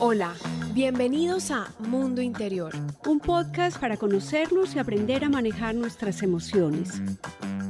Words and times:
Hola, 0.00 0.34
bienvenidos 0.72 1.52
a 1.52 1.72
Mundo 1.78 2.20
Interior. 2.20 2.72
Un 3.06 3.20
podcast 3.20 3.78
para 3.78 3.96
conocernos 3.96 4.74
y 4.74 4.80
aprender 4.80 5.24
a 5.24 5.28
manejar 5.28 5.76
nuestras 5.76 6.22
emociones. 6.24 7.00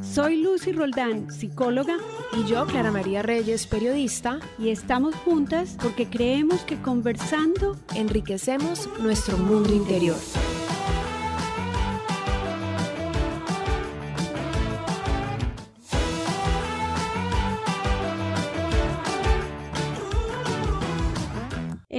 Soy 0.03 0.41
Lucy 0.43 0.73
Roldán, 0.73 1.31
psicóloga. 1.31 1.99
Y 2.33 2.49
yo, 2.49 2.67
Clara 2.67 2.91
María 2.91 3.21
Reyes, 3.21 3.67
periodista. 3.67 4.41
Y 4.59 4.71
estamos 4.71 5.15
juntas 5.17 5.77
porque 5.83 6.09
creemos 6.09 6.63
que 6.63 6.81
conversando 6.81 7.77
enriquecemos 7.95 8.89
nuestro 9.01 9.37
mundo 9.37 9.75
interior. 9.75 10.17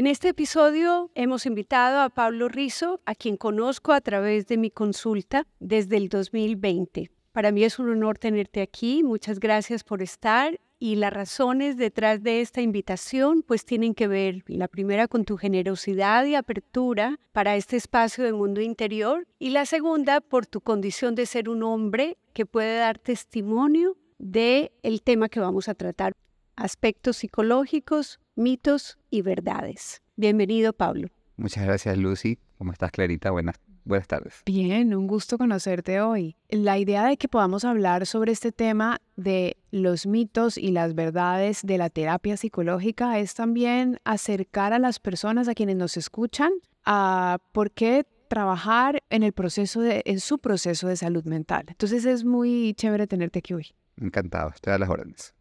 En 0.06 0.12
este 0.12 0.30
episodio 0.30 1.10
hemos 1.16 1.48
invitado 1.48 2.00
a 2.00 2.12
Pablo 2.12 2.48
Rizo, 2.48 3.02
a 3.08 3.16
quien 3.16 3.38
conozco 3.38 3.92
a 3.92 4.02
través 4.02 4.46
de 4.46 4.56
mi 4.56 4.70
consulta 4.70 5.48
desde 5.60 5.98
el 5.98 6.10
2020. 6.10 7.10
Para 7.32 7.52
mí 7.52 7.64
es 7.64 7.80
un 7.80 7.90
honor 7.90 8.20
tenerte 8.20 8.62
aquí. 8.62 9.02
Muchas 9.02 9.40
gracias 9.40 9.84
por 9.84 10.04
estar. 10.04 10.60
Y 10.78 10.98
las 10.98 11.12
razones 11.12 11.76
detrás 11.76 12.22
de 12.22 12.42
esta 12.42 12.62
invitación 12.62 13.42
pues 13.42 13.66
tienen 13.66 13.96
que 13.96 14.08
ver, 14.08 14.44
la 14.46 14.68
primera, 14.68 15.08
con 15.08 15.26
tu 15.26 15.38
generosidad 15.38 16.24
y 16.26 16.36
apertura 16.36 17.20
para 17.32 17.56
este 17.56 17.76
espacio 17.76 18.24
de 18.24 18.34
mundo 18.34 18.62
interior 18.62 19.26
y 19.40 19.50
la 19.50 19.66
segunda, 19.66 20.22
por 20.22 20.46
tu 20.46 20.62
condición 20.62 21.16
de 21.16 21.26
ser 21.26 21.50
un 21.50 21.64
hombre 21.64 22.16
que 22.34 22.46
puede 22.46 22.78
dar 22.78 23.00
testimonio 23.00 23.98
de 24.20 24.72
el 24.84 25.02
tema 25.02 25.30
que 25.30 25.40
vamos 25.40 25.68
a 25.68 25.74
tratar, 25.74 26.14
aspectos 26.56 27.18
psicológicos 27.18 28.20
mitos 28.36 28.98
y 29.10 29.22
verdades. 29.22 30.02
Bienvenido, 30.16 30.74
Pablo. 30.74 31.10
Muchas 31.38 31.66
gracias, 31.66 31.98
Lucy. 31.98 32.40
¿Cómo 32.58 32.72
estás, 32.72 32.92
Clarita? 32.92 33.32
Buenas, 33.32 33.56
buenas 33.84 34.08
tardes. 34.08 34.42
Bien, 34.46 34.94
un 34.96 35.08
gusto 35.08 35.38
conocerte 35.38 36.00
hoy. 36.02 36.38
La 36.50 36.78
idea 36.78 37.06
de 37.06 37.18
que 37.18 37.28
podamos 37.28 37.66
hablar 37.66 38.06
sobre 38.06 38.32
este 38.32 38.52
tema 38.52 39.02
de 39.16 39.58
los 39.72 40.06
mitos 40.06 40.58
y 40.58 40.72
las 40.72 40.96
verdades 40.96 41.62
de 41.64 41.78
la 41.78 41.90
terapia 41.90 42.38
psicológica 42.38 43.20
es 43.20 43.34
también 43.34 44.00
acercar 44.06 44.74
a 44.74 44.80
las 44.80 45.00
personas 45.00 45.48
a 45.48 45.54
quienes 45.54 45.76
nos 45.76 45.98
escuchan 45.98 46.52
a 46.86 47.40
por 47.52 47.72
qué 47.72 48.06
trabajar 48.28 49.04
en 49.10 49.24
el 49.24 49.34
proceso 49.34 49.82
de, 49.82 50.02
en 50.06 50.20
su 50.20 50.40
proceso 50.40 50.88
de 50.88 50.96
salud 50.96 51.26
mental. 51.26 51.66
Entonces 51.68 52.06
es 52.06 52.24
muy 52.24 52.74
chévere 52.76 53.08
tenerte 53.08 53.40
aquí 53.40 53.54
hoy. 53.54 53.68
Encantado, 53.98 54.50
estoy 54.50 54.74
a 54.74 54.78
las 54.78 54.90
órdenes. 54.90 55.34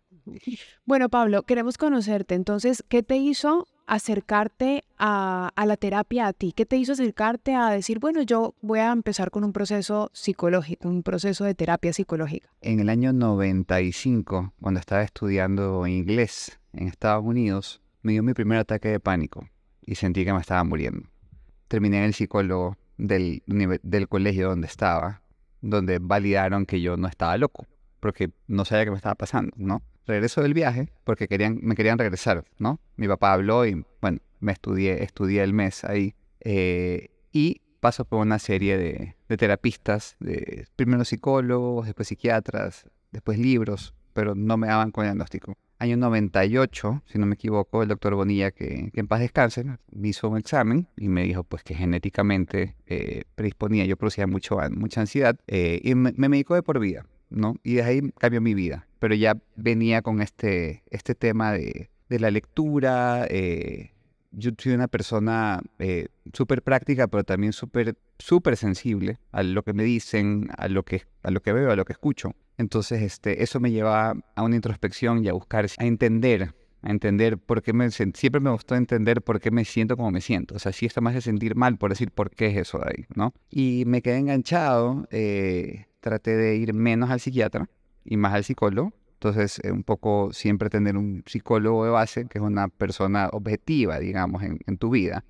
Bueno, 0.85 1.09
Pablo, 1.09 1.43
queremos 1.43 1.79
conocerte. 1.79 2.35
Entonces, 2.35 2.85
¿qué 2.89 3.03
te 3.03 3.17
hizo 3.17 3.67
acercarte 3.87 4.85
a, 4.99 5.53
la 5.67 5.77
terapia 5.77 6.27
a 6.27 6.33
ti? 6.33 6.53
¿Qué 6.53 6.67
te 6.67 6.77
hizo 6.77 6.93
acercarte 6.93 7.55
a 7.55 7.71
decir, 7.71 7.99
bueno, 7.99 8.23
yo 8.23 8.55
voy 8.63 8.79
a 8.79 8.93
empezar 8.93 9.31
con 9.31 9.45
un 9.45 9.53
proceso 9.53 10.11
psicológico, 10.13 10.89
un 10.89 11.03
proceso 11.03 11.45
de 11.45 11.55
terapia 11.55 11.93
psicológica? 11.93 12.49
En 12.61 12.81
el 12.81 12.89
año 12.89 13.13
95, 13.13 14.55
cuando 14.61 14.81
estaba 14.81 15.03
estudiando 15.03 15.87
inglés 15.87 16.59
en 16.73 16.89
Estados 16.89 17.25
Unidos, 17.25 17.81
me 18.03 18.13
dio 18.13 18.23
mi 18.23 18.35
primer 18.35 18.59
ataque 18.59 18.89
de 18.89 19.01
pánico 19.01 19.49
y 19.83 19.95
sentí 19.97 20.25
que 20.25 20.33
me 20.33 20.41
estaba 20.41 20.65
muriendo. 20.65 21.09
Terminé 21.69 21.99
en 21.99 22.05
el 22.05 22.15
psicólogo 22.15 22.77
del, 22.97 23.43
del 23.47 24.09
colegio 24.09 24.51
donde 24.51 24.67
estaba, 24.67 25.23
donde 25.61 25.99
validaron 25.99 26.67
que 26.67 26.81
yo 26.81 26.97
no 26.97 27.09
estaba 27.09 27.37
loco, 27.37 27.67
porque 28.01 28.31
no 28.47 28.65
sabía 28.65 28.85
qué 28.85 28.91
me 28.91 28.97
estaba 28.97 29.15
pasando, 29.15 29.53
¿no? 29.57 29.83
Regreso 30.07 30.43
del 30.43 30.55
viaje 30.55 30.89
porque 31.05 31.29
querían, 31.29 31.59
me 31.63 31.75
querían 31.75 31.99
regresar, 31.99 32.45
¿no? 32.59 32.81
Mi 32.97 33.09
papá 33.09 33.33
habló 33.33 33.67
y, 33.67 33.85
bueno, 34.01 34.19
me 34.41 34.53
estudié, 34.53 35.03
estudié 35.03 35.43
el 35.43 35.53
mes 35.53 35.85
ahí. 35.85 36.15
Eh, 36.41 37.09
y 37.33 37.61
paso 37.81 38.05
por 38.05 38.21
una 38.21 38.39
serie 38.39 38.79
de, 38.79 39.37
terapistas, 39.37 40.17
de, 40.21 40.67
primero 40.77 41.05
psicólogos, 41.05 41.87
después 41.87 42.09
psiquiatras, 42.09 42.87
después 43.13 43.39
libros, 43.39 43.95
pero 44.13 44.35
no 44.35 44.57
me 44.57 44.69
daban 44.69 44.91
con 44.91 45.05
diagnóstico. 45.05 45.55
Año 45.79 45.97
98, 45.97 47.03
si 47.07 47.19
no 47.19 47.27
me 47.27 47.35
equivoco, 47.35 47.83
el 47.83 47.89
doctor 47.89 48.15
Bonilla, 48.15 48.53
que, 48.53 48.91
en 48.95 49.07
paz 49.09 49.21
descanse, 49.21 49.65
me 49.91 50.09
hizo 50.09 50.29
un 50.29 50.39
examen 50.39 50.87
y 50.97 51.09
me 51.09 51.25
dijo 51.25 51.43
pues 51.45 51.63
que 51.63 51.75
genéticamente 51.75 52.77
eh, 52.87 53.25
predisponía, 53.35 53.85
yo 53.85 53.97
producía 53.97 54.27
mucho, 54.27 54.59
mucha 54.71 55.01
ansiedad 55.01 55.37
eh, 55.47 55.81
y 55.83 55.95
me, 55.95 56.13
me 56.17 56.29
medicó 56.29 56.55
de 56.55 56.63
por 56.63 56.79
vida. 56.79 57.05
¿no? 57.35 57.57
Y 57.63 57.75
de 57.75 57.83
ahí 57.83 58.01
cambió 58.19 58.41
mi 58.41 58.55
vida. 58.55 58.87
Pero 59.05 59.17
ya 59.17 59.37
venía 59.55 60.01
con 60.01 60.23
este, 60.23 60.83
este 60.89 61.15
tema 61.15 61.53
de, 61.53 61.91
la 62.09 62.31
lectura. 62.31 63.27
Eh, 63.29 63.91
yo 64.31 64.53
soy 64.57 64.73
una 64.73 64.89
persona 64.89 65.61
eh, 65.79 66.07
súper 66.33 66.63
práctica, 66.63 67.07
pero 67.07 67.23
también 67.23 67.53
súper 67.53 67.99
súper 68.19 68.57
sensible 68.57 69.19
a 69.31 69.43
lo 69.43 69.63
que 69.63 69.75
me 69.75 69.85
dicen, 69.85 70.49
a 70.57 70.69
lo 70.69 70.85
que, 70.85 71.03
a 71.23 71.31
lo 71.31 71.43
que 71.43 71.53
veo, 71.53 71.71
a 71.71 71.77
lo 71.77 71.85
que 71.85 71.93
escucho. 71.93 72.35
Entonces, 72.57 73.03
este, 73.03 73.43
eso 73.43 73.61
me 73.61 73.71
lleva 73.73 74.15
a 74.37 74.43
una 74.43 74.57
introspección 74.57 75.23
y 75.23 75.29
a 75.29 75.35
buscar, 75.35 75.67
a 75.77 75.85
entender, 75.85 76.55
a 76.81 76.91
entender 76.91 77.37
por 77.37 77.61
qué 77.61 77.75
me 77.75 77.91
siempre 77.91 78.41
me 78.41 78.53
gustó 78.53 78.75
entender 78.75 79.21
por 79.21 79.39
qué 79.39 79.51
me 79.51 79.67
siento 79.67 79.99
como 79.99 80.13
me 80.13 80.23
siento. 80.23 80.55
O 80.55 80.59
sea, 80.59 80.73
si 80.73 80.87
esto 80.87 81.03
me 81.03 81.11
hace 81.11 81.21
sentir 81.21 81.57
mal, 81.57 81.77
por 81.77 81.91
decir 81.91 82.11
por 82.11 82.31
qué 82.31 82.47
es 82.47 82.57
eso 82.57 82.79
de 82.79 82.87
ahí, 82.87 83.05
¿no? 83.15 83.35
Y 83.51 83.85
me 83.87 84.01
quedé 84.01 84.17
enganchado. 84.17 85.07
Eh, 85.11 85.89
traté 86.01 86.35
de 86.39 86.57
ir 86.57 86.73
menos 86.73 87.11
al 87.11 87.21
psiquiatra 87.21 87.69
y 88.05 88.17
más 88.17 88.35
al 88.35 88.45
psicólogo. 88.45 88.93
Entonces, 89.15 89.61
eh, 89.65 89.71
un 89.71 89.85
poco 89.85 90.33
siempre 90.33 90.69
tener 90.69 90.97
un 90.97 91.23
psicólogo 91.27 91.85
de 91.85 91.91
base, 91.91 92.27
que 92.27 92.39
es 92.39 92.45
una 92.45 92.69
persona 92.69 93.29
objetiva, 93.33 93.99
digamos, 93.99 94.43
en, 94.43 94.79
tu 94.79 94.91
vida, 94.91 95.25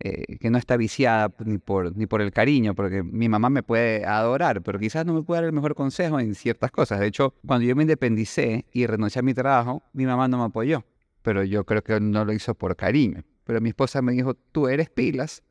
eh, 0.00 0.38
que 0.38 0.50
no 0.50 0.58
está 0.58 0.76
viciada 0.76 1.32
ni 1.44 1.58
por, 1.58 1.96
ni 1.96 2.06
por 2.06 2.20
el 2.20 2.32
cariño, 2.32 2.74
porque 2.74 3.02
mi 3.02 3.28
mamá 3.28 3.48
me 3.48 3.62
puede 3.62 4.04
adorar, 4.04 4.62
pero 4.62 4.78
quizás 4.78 5.06
no 5.06 5.14
me 5.14 5.22
puede 5.22 5.42
dar 5.42 5.46
el 5.46 5.52
mejor 5.52 5.74
consejo 5.76 6.18
en 6.18 6.34
ciertas 6.34 6.72
cosas. 6.72 6.98
De 6.98 7.06
hecho, 7.06 7.34
cuando 7.46 7.66
yo 7.66 7.76
me 7.76 7.84
independicé 7.84 8.66
y 8.72 8.86
renuncié 8.86 9.20
a 9.20 9.22
mi 9.22 9.34
trabajo, 9.34 9.82
mi 9.92 10.04
mamá 10.04 10.26
no 10.26 10.38
me 10.38 10.44
apoyó, 10.44 10.84
pero 11.22 11.44
yo 11.44 11.64
creo 11.64 11.84
que 11.84 12.00
no 12.00 12.24
lo 12.24 12.32
hizo 12.32 12.54
por 12.54 12.74
cariño. 12.74 13.22
Pero 13.44 13.60
mi 13.60 13.68
esposa 13.68 14.02
me 14.02 14.12
dijo, 14.12 14.34
tú 14.34 14.68
eres 14.68 14.90
pilas, 14.90 15.42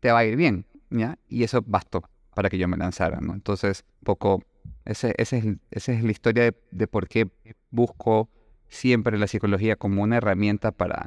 te 0.00 0.10
va 0.10 0.18
a 0.18 0.24
ir 0.24 0.36
bien, 0.36 0.66
¿ya? 0.90 1.18
Y 1.28 1.44
eso 1.44 1.62
bastó 1.64 2.02
para 2.34 2.50
que 2.50 2.58
yo 2.58 2.68
me 2.68 2.76
lanzara, 2.76 3.18
¿no? 3.20 3.32
Entonces, 3.32 3.84
poco, 4.04 4.42
ese, 4.84 5.14
ese 5.18 5.38
es, 5.38 5.44
esa 5.70 5.92
es 5.92 6.02
la 6.02 6.10
historia 6.10 6.54
de, 6.70 6.86
por 6.86 7.08
qué 7.08 7.28
busco 7.70 8.28
siempre 8.68 9.18
la 9.18 9.26
psicología 9.26 9.76
como 9.76 10.02
una 10.02 10.16
herramienta 10.16 10.72
para, 10.72 11.06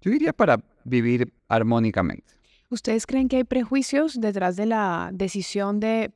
yo 0.00 0.10
diría, 0.10 0.32
para 0.32 0.60
vivir 0.84 1.32
armónicamente. 1.48 2.34
¿Ustedes 2.70 3.06
creen 3.06 3.28
que 3.28 3.36
hay 3.36 3.44
prejuicios 3.44 4.20
detrás 4.20 4.56
de 4.56 4.66
la 4.66 5.10
decisión 5.12 5.80
de 5.80 6.10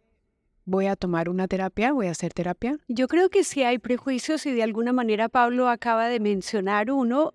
voy 0.65 0.87
a 0.87 0.97
tomar 0.97 1.29
una 1.29 1.49
terapia, 1.49 1.93
voy 1.93 2.09
a 2.09 2.11
hacer 2.11 2.33
terapia? 2.33 2.79
Yo 2.89 3.09
creo 3.09 3.31
que 3.31 3.45
sí 3.45 3.63
hay 3.63 3.79
prejuicios 3.79 4.45
y 4.47 4.53
de 4.53 4.63
alguna 4.63 4.93
manera 4.93 5.29
Pablo 5.29 5.69
acaba 5.69 6.09
de 6.09 6.21
mencionar 6.21 6.91
uno 6.91 7.33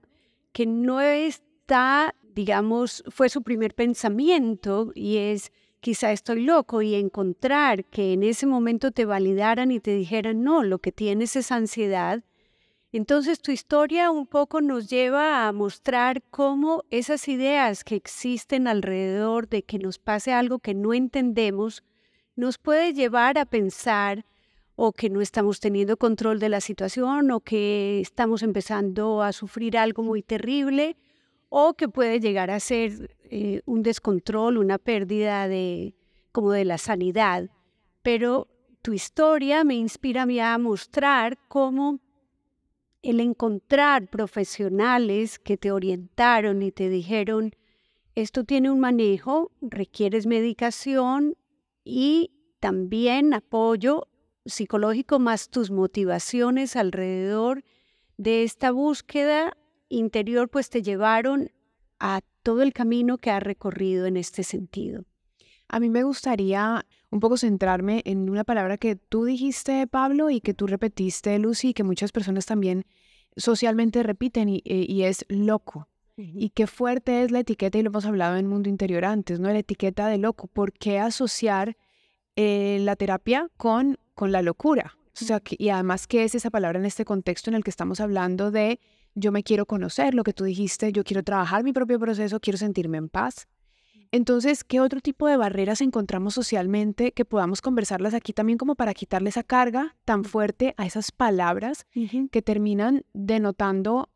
que 0.52 0.66
no 0.66 1.02
está, 1.02 2.16
digamos, 2.36 3.04
fue 3.10 3.30
su 3.30 3.42
primer 3.42 3.74
pensamiento 3.74 4.92
y 4.94 5.18
es 5.18 5.52
quizá 5.84 6.14
estoy 6.14 6.46
loco 6.46 6.82
y 6.82 6.96
encontrar 6.96 7.84
que 7.84 8.14
en 8.14 8.24
ese 8.24 8.46
momento 8.46 8.92
te 8.92 9.04
validaran 9.04 9.70
y 9.70 9.82
te 9.82 9.94
dijeran, 9.94 10.42
no, 10.42 10.64
lo 10.64 10.80
que 10.80 10.94
tienes 10.94 11.36
es 11.36 11.52
ansiedad, 11.52 12.24
entonces 12.94 13.42
tu 13.42 13.52
historia 13.52 14.10
un 14.10 14.26
poco 14.26 14.62
nos 14.62 14.90
lleva 14.90 15.46
a 15.46 15.52
mostrar 15.52 16.24
cómo 16.30 16.86
esas 16.90 17.28
ideas 17.28 17.84
que 17.84 17.98
existen 17.98 18.66
alrededor 18.70 19.50
de 19.50 19.64
que 19.64 19.78
nos 19.78 20.00
pase 20.00 20.32
algo 20.32 20.60
que 20.60 20.74
no 20.74 20.94
entendemos, 20.94 21.84
nos 22.38 22.58
puede 22.58 22.94
llevar 22.94 23.38
a 23.38 23.46
pensar 23.46 24.26
o 24.78 24.94
que 24.94 25.10
no 25.10 25.20
estamos 25.20 25.60
teniendo 25.60 25.98
control 25.98 26.40
de 26.40 26.48
la 26.48 26.62
situación 26.62 27.30
o 27.32 27.42
que 27.42 28.00
estamos 28.00 28.42
empezando 28.42 29.22
a 29.22 29.34
sufrir 29.34 29.78
algo 29.78 30.02
muy 30.02 30.24
terrible 30.24 30.96
o 31.56 31.76
que 31.76 31.88
puede 31.88 32.20
llegar 32.20 32.50
a 32.50 32.60
ser 32.60 33.16
eh, 33.26 33.62
un 33.66 33.84
descontrol, 33.84 34.58
una 34.58 34.80
pérdida 34.80 35.48
de 35.48 35.94
como 36.32 36.52
de 36.52 36.66
la 36.66 36.80
sanidad. 36.80 37.48
Pero 38.02 38.48
tu 38.82 38.92
historia 38.92 39.64
me 39.64 39.76
inspira 39.76 40.24
a 40.24 40.26
mí 40.26 40.40
a 40.40 40.58
mostrar 40.58 41.38
cómo 41.48 42.00
el 43.04 43.20
encontrar 43.20 44.10
profesionales 44.10 45.38
que 45.38 45.56
te 45.56 45.72
orientaron 45.72 46.64
y 46.64 46.72
te 46.72 46.90
dijeron, 46.90 47.54
esto 48.16 48.46
tiene 48.46 48.72
un 48.72 48.80
manejo, 48.80 49.52
requieres 49.62 50.26
medicación 50.26 51.36
y 51.86 52.32
también 52.62 53.32
apoyo 53.32 54.08
psicológico 54.44 55.20
más 55.20 55.50
tus 55.50 55.70
motivaciones 55.70 56.76
alrededor 56.76 57.64
de 58.18 58.42
esta 58.42 58.72
búsqueda 58.72 59.56
interior 59.98 60.50
pues 60.50 60.70
te 60.70 60.82
llevaron 60.82 61.52
a 62.00 62.22
todo 62.42 62.62
el 62.62 62.74
camino 62.74 63.18
que 63.18 63.32
has 63.32 63.42
recorrido 63.42 64.06
en 64.06 64.18
este 64.18 64.44
sentido. 64.44 65.06
A 65.70 65.80
mí 65.80 65.90
me 65.90 66.04
gustaría 66.04 66.86
un 67.10 67.20
poco 67.20 67.38
centrarme 67.38 68.02
en 68.06 68.30
una 68.30 68.44
palabra 68.44 68.78
que 68.78 68.96
tú 68.96 69.26
dijiste, 69.26 69.88
Pablo, 69.88 70.30
y 70.30 70.42
que 70.42 70.54
tú 70.54 70.68
repetiste, 70.68 71.38
Lucy, 71.40 71.70
y 71.70 71.74
que 71.74 71.84
muchas 71.84 72.12
personas 72.12 72.46
también 72.46 72.86
socialmente 73.38 74.04
repiten, 74.04 74.50
y, 74.50 74.62
eh, 74.66 75.08
es 75.08 75.26
loco. 75.30 75.88
Y 76.16 76.52
qué 76.52 76.68
fuerte 76.68 77.24
es 77.24 77.32
la 77.32 77.40
etiqueta, 77.40 77.80
y 77.80 77.82
lo 77.82 77.90
hemos 77.90 78.06
hablado 78.06 78.36
en 78.38 78.48
Mundo 78.48 78.70
Interior 78.70 79.04
antes, 79.04 79.40
¿no? 79.40 79.50
La 79.50 79.58
etiqueta 79.58 80.08
de 80.08 80.20
loco. 80.20 80.46
¿Por 80.46 80.72
qué 80.74 81.00
asociar 81.00 81.76
eh, 82.36 82.78
la 82.82 82.96
terapia 82.96 83.50
con, 83.58 83.98
con 84.14 84.32
la 84.32 84.44
locura? 84.44 84.96
O 85.20 85.26
sea, 85.26 85.42
y 85.50 85.70
además, 85.70 86.06
¿qué 86.06 86.24
es 86.24 86.36
esa 86.36 86.52
palabra 86.52 86.78
en 86.78 86.86
este 86.86 87.06
contexto 87.06 87.50
en 87.50 87.56
el 87.56 87.64
que 87.64 87.72
estamos 87.72 88.00
hablando 88.00 88.52
de 88.52 88.80
yo 89.16 89.32
me 89.32 89.44
quiero 89.44 89.66
conocer, 89.66 90.14
lo 90.14 90.24
que 90.24 90.34
tú 90.34 90.44
dijiste, 90.44 90.92
yo 90.92 91.04
quiero 91.04 91.24
trabajar 91.24 91.64
mi 91.64 91.74
propio 91.74 92.00
proceso, 92.00 92.40
quiero 92.40 92.58
sentirme 92.58 92.98
en 92.98 93.10
paz? 93.10 93.48
Entonces, 94.12 94.64
¿qué 94.64 94.80
otro 94.80 95.02
tipo 95.02 95.28
de 95.28 95.38
barreras 95.38 95.82
encontramos 95.82 96.36
socialmente 96.36 97.14
que 97.14 97.26
podamos 97.26 97.62
conversarlas 97.62 98.14
aquí 98.14 98.32
también 98.32 98.60
como 98.60 98.76
para 98.76 98.94
quitarle 98.94 99.30
esa 99.30 99.42
carga 99.42 99.96
tan 100.06 100.24
fuerte 100.24 100.76
a 100.78 100.86
esas 100.86 101.12
palabras 101.12 101.88
que 102.32 102.42
terminan 102.44 103.06
denotando 103.14 104.10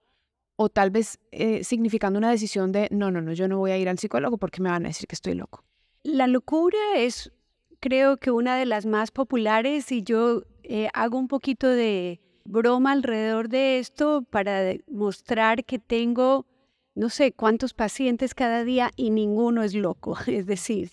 o 0.56 0.70
tal 0.70 0.92
vez 0.92 1.20
eh, 1.32 1.64
significando 1.64 2.20
una 2.20 2.30
decisión 2.30 2.72
de, 2.72 2.90
no, 2.92 3.10
no, 3.10 3.22
no, 3.22 3.34
yo 3.34 3.48
no 3.48 3.58
voy 3.58 3.72
a 3.72 3.78
ir 3.80 3.90
al 3.90 3.98
psicólogo 3.98 4.38
porque 4.38 4.62
me 4.62 4.70
van 4.70 4.86
a 4.86 4.90
decir 4.90 5.08
que 5.08 5.16
estoy 5.16 5.34
loco? 5.34 5.64
La 6.04 6.28
locura 6.28 6.78
es, 6.96 7.32
creo 7.80 8.18
que 8.18 8.30
una 8.30 8.56
de 8.56 8.68
las 8.68 8.86
más 8.86 9.10
populares 9.10 9.92
y 9.92 10.04
yo 10.04 10.44
eh, 10.62 10.90
hago 10.94 11.18
un 11.18 11.28
poquito 11.28 11.68
de 11.68 12.22
broma 12.48 12.94
alrededor 12.94 13.50
de 13.50 13.80
esto 13.80 14.24
para 14.30 14.74
mostrar 14.88 15.66
que 15.66 15.80
tengo 15.80 16.46
no 16.96 17.10
sé 17.10 17.32
cuántos 17.32 17.74
pacientes 17.74 18.34
cada 18.34 18.64
día 18.64 18.92
y 18.96 19.12
ninguno 19.12 19.62
es 19.62 19.76
loco. 19.76 20.18
Es 20.28 20.48
decir, 20.48 20.92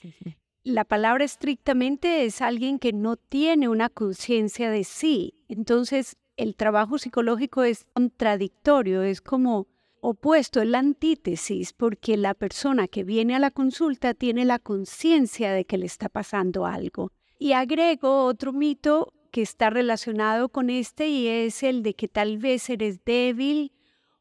la 0.62 0.85
palabra 0.85 1.25
estrictamente 1.25 2.25
es 2.25 2.43
alguien 2.43 2.79
que 2.79 2.93
no 2.93 3.17
tiene 3.17 3.69
una 3.69 3.89
conciencia 3.89 4.71
de 4.71 4.85
sí. 4.85 5.35
Entonces, 5.49 6.17
el 6.37 6.56
trabajo 6.56 6.99
psicológico 6.99 7.62
es 7.62 7.85
contradictorio, 7.95 9.03
es 9.03 9.21
como 9.21 9.67
opuesto, 10.00 10.61
es 10.61 10.69
la 10.69 10.81
antítesis, 10.81 11.73
porque 11.73 12.19
la 12.19 12.35
persona 12.35 12.89
que 12.89 13.05
viene 13.05 13.35
a 13.35 13.39
la 13.39 13.50
consulta 13.50 14.12
tiene 14.12 14.45
la 14.45 14.59
conciencia 14.59 15.53
de 15.53 15.65
que 15.65 15.79
le 15.79 15.87
está 15.87 16.11
pasando 16.11 16.67
algo. 16.67 17.12
Y 17.39 17.53
agrego 17.53 18.25
otro 18.25 18.53
mito 18.53 19.12
que 19.35 19.43
está 19.43 19.69
relacionado 19.69 20.49
con 20.49 20.71
este 20.71 21.09
y 21.09 21.27
es 21.27 21.65
el 21.65 21.83
de 21.83 21.95
que 21.95 22.07
tal 22.07 22.39
vez 22.39 22.71
eres 22.71 23.05
débil 23.05 23.73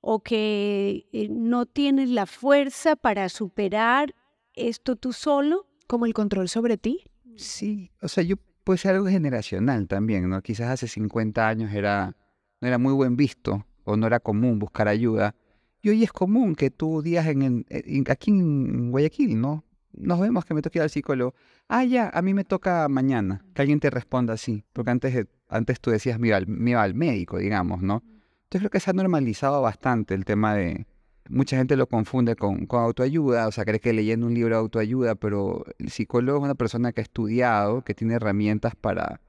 o 0.01 0.23
que 0.23 1.05
eh, 1.13 1.27
no 1.29 1.67
tienes 1.67 2.09
la 2.09 2.25
fuerza 2.25 2.95
para 2.95 3.29
superar 3.29 4.15
esto 4.55 4.95
tú 4.95 5.13
solo? 5.13 5.67
¿Como 5.85 6.07
el 6.07 6.15
control 6.15 6.49
sobre 6.49 6.79
ti? 6.79 7.03
Sí, 7.35 7.91
o 8.01 8.07
sea, 8.07 8.23
yo 8.23 8.37
puede 8.63 8.79
ser 8.79 8.95
algo 8.95 9.05
generacional 9.05 9.87
también, 9.87 10.27
¿no? 10.27 10.41
Quizás 10.41 10.71
hace 10.71 10.87
50 10.87 11.47
años 11.47 11.71
era, 11.71 12.17
no 12.59 12.67
era 12.67 12.79
muy 12.79 12.93
buen 12.93 13.15
visto 13.15 13.67
o 13.83 13.95
no 13.95 14.07
era 14.07 14.19
común 14.19 14.57
buscar 14.57 14.87
ayuda. 14.87 15.35
Y 15.83 15.89
hoy 15.89 16.03
es 16.03 16.11
común 16.11 16.55
que 16.55 16.71
tú 16.71 17.03
digas 17.03 17.27
en, 17.27 17.67
aquí 18.09 18.31
en 18.31 18.89
Guayaquil, 18.89 19.39
¿no? 19.39 19.63
Nos 19.91 20.19
vemos 20.19 20.43
que 20.43 20.55
me 20.55 20.63
toque 20.63 20.79
ir 20.79 20.83
al 20.83 20.89
psicólogo. 20.89 21.35
Ah, 21.75 21.85
ya, 21.85 22.11
a 22.13 22.21
mí 22.21 22.35
me 22.35 22.43
toca 22.43 22.87
mañana. 22.87 23.43
Que 23.55 23.63
alguien 23.63 23.79
te 23.79 23.89
responda 23.89 24.35
así. 24.35 24.63
Porque 24.73 24.91
antes, 24.91 25.25
antes 25.49 25.81
tú 25.81 25.89
decías, 25.89 26.19
me 26.19 26.27
iba 26.27 26.83
al 26.83 26.93
médico, 26.93 27.39
digamos, 27.39 27.81
¿no? 27.81 28.03
Entonces 28.43 28.59
creo 28.59 28.69
que 28.69 28.79
se 28.79 28.91
ha 28.91 28.93
normalizado 28.93 29.59
bastante 29.63 30.13
el 30.13 30.23
tema 30.23 30.53
de... 30.53 30.85
Mucha 31.29 31.57
gente 31.57 31.75
lo 31.75 31.87
confunde 31.87 32.35
con, 32.35 32.67
autoayuda, 32.69 33.47
o 33.47 33.51
sea, 33.51 33.65
cree 33.65 33.79
que 33.79 33.91
leyendo 33.91 34.27
un 34.27 34.35
libro 34.35 34.55
de 34.55 34.59
autoayuda, 34.61 35.15
pero 35.15 35.65
el 35.79 35.89
psicólogo 35.89 36.37
es 36.37 36.43
una 36.43 36.53
persona 36.53 36.91
que 36.91 37.01
ha 37.01 37.05
estudiado, 37.05 37.83
que 37.83 37.95
tiene 37.95 38.13
herramientas 38.13 38.75
para, 38.75 39.19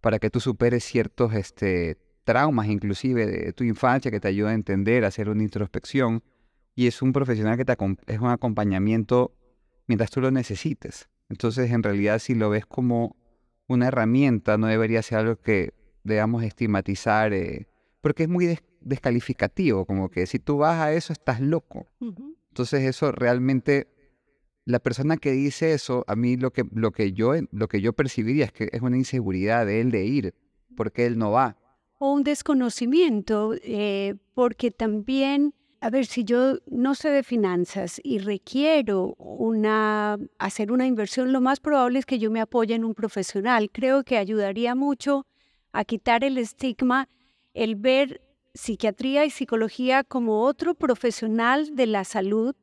para 0.00 0.18
que 0.18 0.28
tú 0.28 0.40
superes 0.40 0.82
ciertos 0.82 1.34
este, 1.34 1.98
traumas, 2.24 2.66
inclusive 2.66 3.26
de 3.26 3.52
tu 3.52 3.62
infancia, 3.62 4.10
que 4.10 4.18
te 4.18 4.26
ayuda 4.26 4.50
a 4.50 4.54
entender, 4.54 5.04
a 5.04 5.08
hacer 5.08 5.28
una 5.28 5.44
introspección. 5.44 6.24
Y 6.74 6.88
es 6.88 7.00
un 7.00 7.12
profesional 7.12 7.56
que 7.56 7.64
te 7.64 7.76
es 8.08 8.18
un 8.18 8.30
acompañamiento 8.30 9.36
mientras 9.86 10.10
tú 10.10 10.20
lo 10.20 10.32
necesites. 10.32 11.08
Entonces, 11.28 11.70
en 11.70 11.82
realidad, 11.82 12.18
si 12.18 12.34
lo 12.34 12.50
ves 12.50 12.66
como 12.66 13.16
una 13.66 13.88
herramienta, 13.88 14.58
no 14.58 14.66
debería 14.66 15.02
ser 15.02 15.18
algo 15.18 15.36
que 15.36 15.74
debamos 16.04 16.44
estigmatizar. 16.44 17.32
Eh, 17.32 17.66
porque 18.06 18.22
es 18.22 18.28
muy 18.28 18.56
descalificativo, 18.80 19.84
como 19.84 20.08
que 20.08 20.26
si 20.26 20.38
tú 20.38 20.58
vas 20.58 20.80
a 20.80 20.92
eso 20.92 21.12
estás 21.12 21.40
loco. 21.40 21.88
Entonces 22.50 22.82
eso 22.84 23.10
realmente, 23.10 23.88
la 24.64 24.78
persona 24.78 25.16
que 25.16 25.32
dice 25.32 25.72
eso, 25.72 26.04
a 26.06 26.14
mí 26.14 26.36
lo 26.36 26.52
que, 26.52 26.64
lo 26.72 26.92
que, 26.92 27.12
yo, 27.12 27.32
lo 27.50 27.66
que 27.66 27.80
yo 27.80 27.94
percibiría 27.94 28.44
es 28.44 28.52
que 28.52 28.68
es 28.70 28.80
una 28.80 28.96
inseguridad 28.96 29.66
de 29.66 29.80
él 29.80 29.90
de 29.90 30.04
ir, 30.04 30.34
porque 30.76 31.04
él 31.04 31.18
no 31.18 31.32
va. 31.32 31.56
O 31.98 32.12
un 32.12 32.22
desconocimiento, 32.22 33.54
eh, 33.64 34.14
porque 34.34 34.70
también, 34.70 35.52
a 35.80 35.90
ver, 35.90 36.06
si 36.06 36.24
yo 36.24 36.58
no 36.66 36.94
sé 36.94 37.10
de 37.10 37.22
finanzas 37.22 38.00
y 38.02 38.18
requiero 38.18 39.14
una, 39.18 40.18
hacer 40.38 40.72
una 40.72 40.86
inversión, 40.86 41.32
lo 41.32 41.40
más 41.40 41.60
probable 41.60 41.98
es 41.98 42.06
que 42.06 42.18
yo 42.18 42.30
me 42.30 42.40
apoye 42.40 42.74
en 42.74 42.84
un 42.84 42.94
profesional. 42.94 43.70
Creo 43.70 44.02
que 44.02 44.16
ayudaría 44.16 44.74
mucho 44.74 45.26
a 45.72 45.84
quitar 45.84 46.24
el 46.24 46.38
estigma 46.38 47.08
el 47.56 47.74
ver 47.74 48.20
psiquiatría 48.54 49.24
y 49.24 49.30
psicología 49.30 50.04
como 50.04 50.42
otro 50.42 50.74
profesional 50.74 51.74
de 51.74 51.86
la 51.86 52.04
salud. 52.04 52.54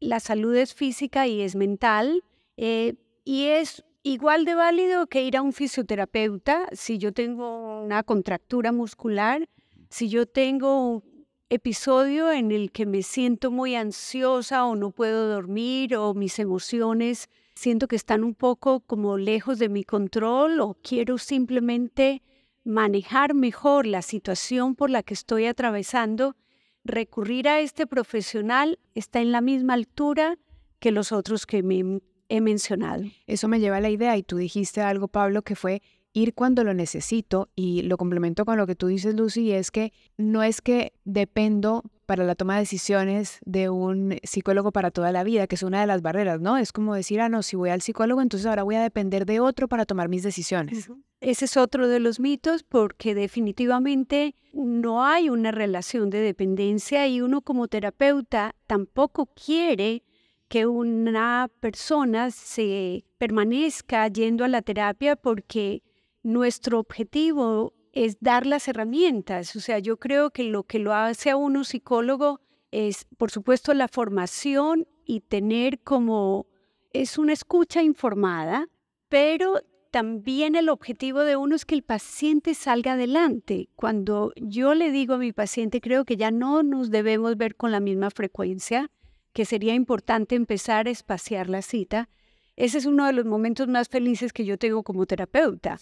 La 0.00 0.20
salud 0.20 0.54
es 0.54 0.72
física 0.74 1.26
y 1.26 1.40
es 1.40 1.56
mental 1.56 2.22
eh, 2.56 2.94
y 3.24 3.46
es 3.46 3.84
igual 4.02 4.44
de 4.44 4.54
válido 4.54 5.08
que 5.08 5.24
ir 5.24 5.36
a 5.36 5.42
un 5.42 5.52
fisioterapeuta 5.52 6.68
si 6.72 6.98
yo 6.98 7.12
tengo 7.12 7.82
una 7.82 8.04
contractura 8.04 8.70
muscular, 8.70 9.48
si 9.90 10.08
yo 10.08 10.26
tengo 10.26 11.02
episodio 11.48 12.32
en 12.32 12.50
el 12.50 12.72
que 12.72 12.86
me 12.86 13.02
siento 13.02 13.50
muy 13.50 13.76
ansiosa 13.76 14.64
o 14.64 14.74
no 14.74 14.90
puedo 14.90 15.28
dormir 15.28 15.96
o 15.96 16.12
mis 16.12 16.38
emociones 16.38 17.28
siento 17.54 17.86
que 17.86 17.96
están 17.96 18.24
un 18.24 18.34
poco 18.34 18.80
como 18.80 19.16
lejos 19.16 19.58
de 19.58 19.68
mi 19.68 19.84
control 19.84 20.60
o 20.60 20.76
quiero 20.82 21.18
simplemente 21.18 22.22
manejar 22.64 23.34
mejor 23.34 23.86
la 23.86 24.02
situación 24.02 24.74
por 24.74 24.90
la 24.90 25.04
que 25.04 25.14
estoy 25.14 25.46
atravesando, 25.46 26.36
recurrir 26.84 27.48
a 27.48 27.60
este 27.60 27.86
profesional 27.86 28.80
está 28.94 29.20
en 29.20 29.30
la 29.30 29.40
misma 29.40 29.74
altura 29.74 30.38
que 30.80 30.90
los 30.90 31.12
otros 31.12 31.46
que 31.46 31.62
me 31.62 32.00
he 32.28 32.40
mencionado. 32.40 33.04
Eso 33.28 33.46
me 33.46 33.60
lleva 33.60 33.76
a 33.76 33.80
la 33.80 33.88
idea, 33.88 34.16
y 34.16 34.24
tú 34.24 34.36
dijiste 34.36 34.80
algo, 34.80 35.06
Pablo, 35.06 35.42
que 35.42 35.54
fue 35.54 35.80
ir 36.16 36.32
cuando 36.32 36.64
lo 36.64 36.72
necesito, 36.72 37.50
y 37.54 37.82
lo 37.82 37.98
complemento 37.98 38.46
con 38.46 38.56
lo 38.56 38.66
que 38.66 38.74
tú 38.74 38.86
dices, 38.86 39.14
Lucy, 39.14 39.52
es 39.52 39.70
que 39.70 39.92
no 40.16 40.42
es 40.42 40.62
que 40.62 40.94
dependo 41.04 41.82
para 42.06 42.24
la 42.24 42.34
toma 42.34 42.54
de 42.54 42.60
decisiones 42.60 43.38
de 43.44 43.68
un 43.68 44.16
psicólogo 44.22 44.72
para 44.72 44.90
toda 44.90 45.12
la 45.12 45.24
vida, 45.24 45.46
que 45.46 45.56
es 45.56 45.62
una 45.62 45.80
de 45.80 45.86
las 45.86 46.00
barreras, 46.00 46.40
¿no? 46.40 46.56
Es 46.56 46.72
como 46.72 46.94
decir, 46.94 47.20
ah, 47.20 47.28
no, 47.28 47.42
si 47.42 47.56
voy 47.56 47.68
al 47.68 47.82
psicólogo, 47.82 48.22
entonces 48.22 48.46
ahora 48.46 48.62
voy 48.62 48.76
a 48.76 48.82
depender 48.82 49.26
de 49.26 49.40
otro 49.40 49.68
para 49.68 49.84
tomar 49.84 50.08
mis 50.08 50.22
decisiones. 50.22 50.88
Ese 51.20 51.44
es 51.44 51.56
otro 51.56 51.86
de 51.86 52.00
los 52.00 52.18
mitos 52.18 52.62
porque 52.62 53.14
definitivamente 53.14 54.36
no 54.54 55.04
hay 55.04 55.28
una 55.28 55.50
relación 55.50 56.08
de 56.08 56.20
dependencia 56.20 57.06
y 57.08 57.20
uno 57.20 57.42
como 57.42 57.68
terapeuta 57.68 58.54
tampoco 58.66 59.26
quiere 59.26 60.02
que 60.48 60.66
una 60.66 61.50
persona 61.60 62.30
se 62.30 63.04
permanezca 63.18 64.08
yendo 64.08 64.44
a 64.44 64.48
la 64.48 64.62
terapia 64.62 65.16
porque 65.16 65.82
nuestro 66.26 66.80
objetivo 66.80 67.72
es 67.92 68.18
dar 68.20 68.46
las 68.46 68.66
herramientas. 68.66 69.54
O 69.54 69.60
sea, 69.60 69.78
yo 69.78 69.98
creo 69.98 70.30
que 70.30 70.42
lo 70.42 70.64
que 70.64 70.80
lo 70.80 70.92
hace 70.92 71.30
a 71.30 71.36
uno 71.36 71.62
psicólogo 71.62 72.40
es, 72.72 73.06
por 73.16 73.30
supuesto, 73.30 73.72
la 73.74 73.86
formación 73.86 74.88
y 75.04 75.20
tener 75.20 75.78
como, 75.80 76.46
es 76.92 77.16
una 77.16 77.32
escucha 77.32 77.82
informada, 77.82 78.68
pero 79.08 79.60
también 79.92 80.56
el 80.56 80.68
objetivo 80.68 81.20
de 81.20 81.36
uno 81.36 81.54
es 81.54 81.64
que 81.64 81.76
el 81.76 81.84
paciente 81.84 82.54
salga 82.54 82.94
adelante. 82.94 83.68
Cuando 83.76 84.32
yo 84.34 84.74
le 84.74 84.90
digo 84.90 85.14
a 85.14 85.18
mi 85.18 85.32
paciente, 85.32 85.80
creo 85.80 86.04
que 86.04 86.16
ya 86.16 86.32
no 86.32 86.64
nos 86.64 86.90
debemos 86.90 87.36
ver 87.36 87.54
con 87.54 87.70
la 87.70 87.78
misma 87.78 88.10
frecuencia, 88.10 88.90
que 89.32 89.44
sería 89.44 89.74
importante 89.74 90.34
empezar 90.34 90.88
a 90.88 90.90
espaciar 90.90 91.48
la 91.48 91.62
cita, 91.62 92.08
ese 92.56 92.78
es 92.78 92.86
uno 92.86 93.04
de 93.06 93.12
los 93.12 93.26
momentos 93.26 93.68
más 93.68 93.88
felices 93.88 94.32
que 94.32 94.46
yo 94.46 94.56
tengo 94.56 94.82
como 94.82 95.04
terapeuta, 95.04 95.78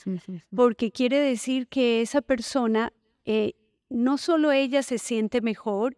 porque 0.54 0.90
quiere 0.90 1.20
decir 1.20 1.68
que 1.68 2.02
esa 2.02 2.20
persona, 2.20 2.92
eh, 3.24 3.54
no 3.88 4.18
solo 4.18 4.50
ella 4.50 4.82
se 4.82 4.98
siente 4.98 5.40
mejor, 5.40 5.96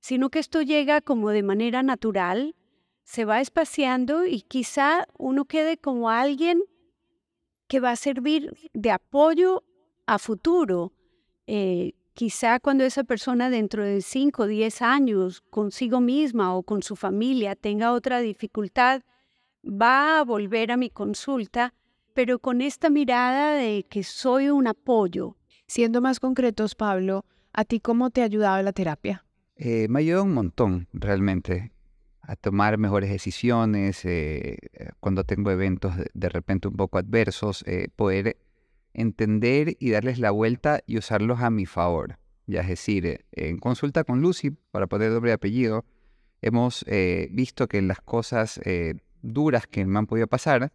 sino 0.00 0.28
que 0.30 0.40
esto 0.40 0.62
llega 0.62 1.00
como 1.00 1.30
de 1.30 1.44
manera 1.44 1.84
natural, 1.84 2.56
se 3.04 3.24
va 3.24 3.40
espaciando 3.40 4.26
y 4.26 4.42
quizá 4.42 5.06
uno 5.16 5.44
quede 5.44 5.78
como 5.78 6.10
alguien 6.10 6.60
que 7.68 7.78
va 7.78 7.92
a 7.92 7.96
servir 7.96 8.52
de 8.72 8.90
apoyo 8.90 9.62
a 10.06 10.18
futuro. 10.18 10.92
Eh, 11.46 11.92
quizá 12.14 12.58
cuando 12.58 12.82
esa 12.82 13.04
persona 13.04 13.48
dentro 13.48 13.84
de 13.84 14.00
5 14.00 14.42
o 14.42 14.46
10 14.46 14.82
años 14.82 15.40
consigo 15.50 16.00
misma 16.00 16.56
o 16.56 16.64
con 16.64 16.82
su 16.82 16.96
familia 16.96 17.54
tenga 17.54 17.92
otra 17.92 18.20
dificultad, 18.20 19.02
va 19.66 20.20
a 20.20 20.24
volver 20.24 20.70
a 20.70 20.76
mi 20.76 20.90
consulta, 20.90 21.74
pero 22.14 22.38
con 22.38 22.60
esta 22.60 22.88
mirada 22.88 23.54
de 23.54 23.84
que 23.88 24.02
soy 24.02 24.48
un 24.48 24.66
apoyo. 24.66 25.36
Siendo 25.66 26.00
más 26.00 26.20
concretos, 26.20 26.74
Pablo, 26.74 27.24
¿a 27.52 27.64
ti 27.64 27.80
cómo 27.80 28.10
te 28.10 28.22
ha 28.22 28.24
ayudado 28.24 28.62
la 28.62 28.72
terapia? 28.72 29.24
Eh, 29.56 29.86
me 29.88 30.00
ayuda 30.00 30.22
un 30.22 30.34
montón, 30.34 30.86
realmente, 30.92 31.72
a 32.20 32.36
tomar 32.36 32.78
mejores 32.78 33.10
decisiones, 33.10 34.04
eh, 34.04 34.58
eh, 34.72 34.90
cuando 35.00 35.24
tengo 35.24 35.50
eventos 35.50 35.94
de, 36.12 36.28
repente 36.28 36.68
un 36.68 36.76
poco 36.76 36.98
adversos, 36.98 37.64
poder 37.96 38.36
entender 38.94 39.76
y 39.78 39.90
darles 39.90 40.18
la 40.18 40.30
vuelta 40.30 40.80
y 40.86 40.98
usarlos 40.98 41.40
a 41.40 41.50
mi 41.50 41.66
favor. 41.66 42.18
Ya 42.46 42.60
es 42.60 42.68
decir, 42.68 43.24
en 43.32 43.58
consulta 43.58 44.04
con 44.04 44.20
Lucy, 44.20 44.50
para 44.70 44.86
poner 44.86 45.10
doble 45.10 45.32
apellido, 45.32 45.84
hemos 46.40 46.84
visto 47.30 47.66
que 47.66 47.82
las 47.82 48.00
cosas 48.00 48.60
duras 49.22 49.66
que 49.66 49.84
me 49.84 49.98
han 49.98 50.06
podido 50.06 50.26
pasar 50.26 50.72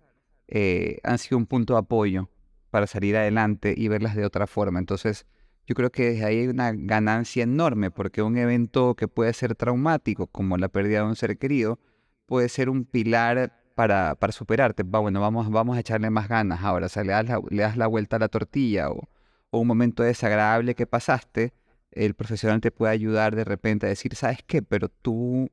han 1.03 1.17
sido 1.17 1.37
un 1.37 1.45
punto 1.45 1.73
de 1.73 1.79
apoyo 1.79 2.29
para 2.71 2.87
salir 2.87 3.15
adelante 3.15 3.73
y 3.77 3.87
verlas 3.87 4.15
de 4.15 4.25
otra 4.25 4.47
forma. 4.47 4.79
Entonces, 4.79 5.25
yo 5.67 5.75
creo 5.75 5.91
que 5.91 6.11
desde 6.11 6.25
ahí 6.25 6.39
hay 6.39 6.47
una 6.47 6.71
ganancia 6.73 7.43
enorme, 7.43 7.91
porque 7.91 8.21
un 8.21 8.37
evento 8.37 8.95
que 8.95 9.07
puede 9.07 9.33
ser 9.33 9.55
traumático, 9.55 10.27
como 10.27 10.57
la 10.57 10.69
pérdida 10.69 10.99
de 10.99 11.05
un 11.05 11.15
ser 11.15 11.37
querido, 11.37 11.79
puede 12.25 12.49
ser 12.49 12.69
un 12.69 12.85
pilar 12.85 13.53
para, 13.75 14.15
para 14.15 14.33
superarte. 14.33 14.83
Va, 14.83 14.99
bueno, 14.99 15.21
vamos, 15.21 15.49
vamos 15.49 15.77
a 15.77 15.81
echarle 15.81 16.09
más 16.09 16.27
ganas 16.27 16.63
ahora. 16.63 16.87
O 16.87 16.89
sea, 16.89 17.03
le 17.03 17.11
das 17.11 17.27
la, 17.27 17.41
le 17.49 17.61
das 17.61 17.77
la 17.77 17.87
vuelta 17.87 18.15
a 18.15 18.19
la 18.19 18.29
tortilla 18.29 18.89
o, 18.89 19.09
o, 19.51 19.59
un 19.59 19.67
momento 19.67 20.03
desagradable 20.03 20.75
que 20.75 20.87
pasaste, 20.87 21.53
el 21.91 22.15
profesional 22.15 22.61
te 22.61 22.71
puede 22.71 22.93
ayudar 22.93 23.35
de 23.35 23.43
repente 23.43 23.85
a 23.85 23.89
decir, 23.89 24.15
¿sabes 24.15 24.39
qué? 24.45 24.61
Pero 24.61 24.89
tú, 24.89 25.49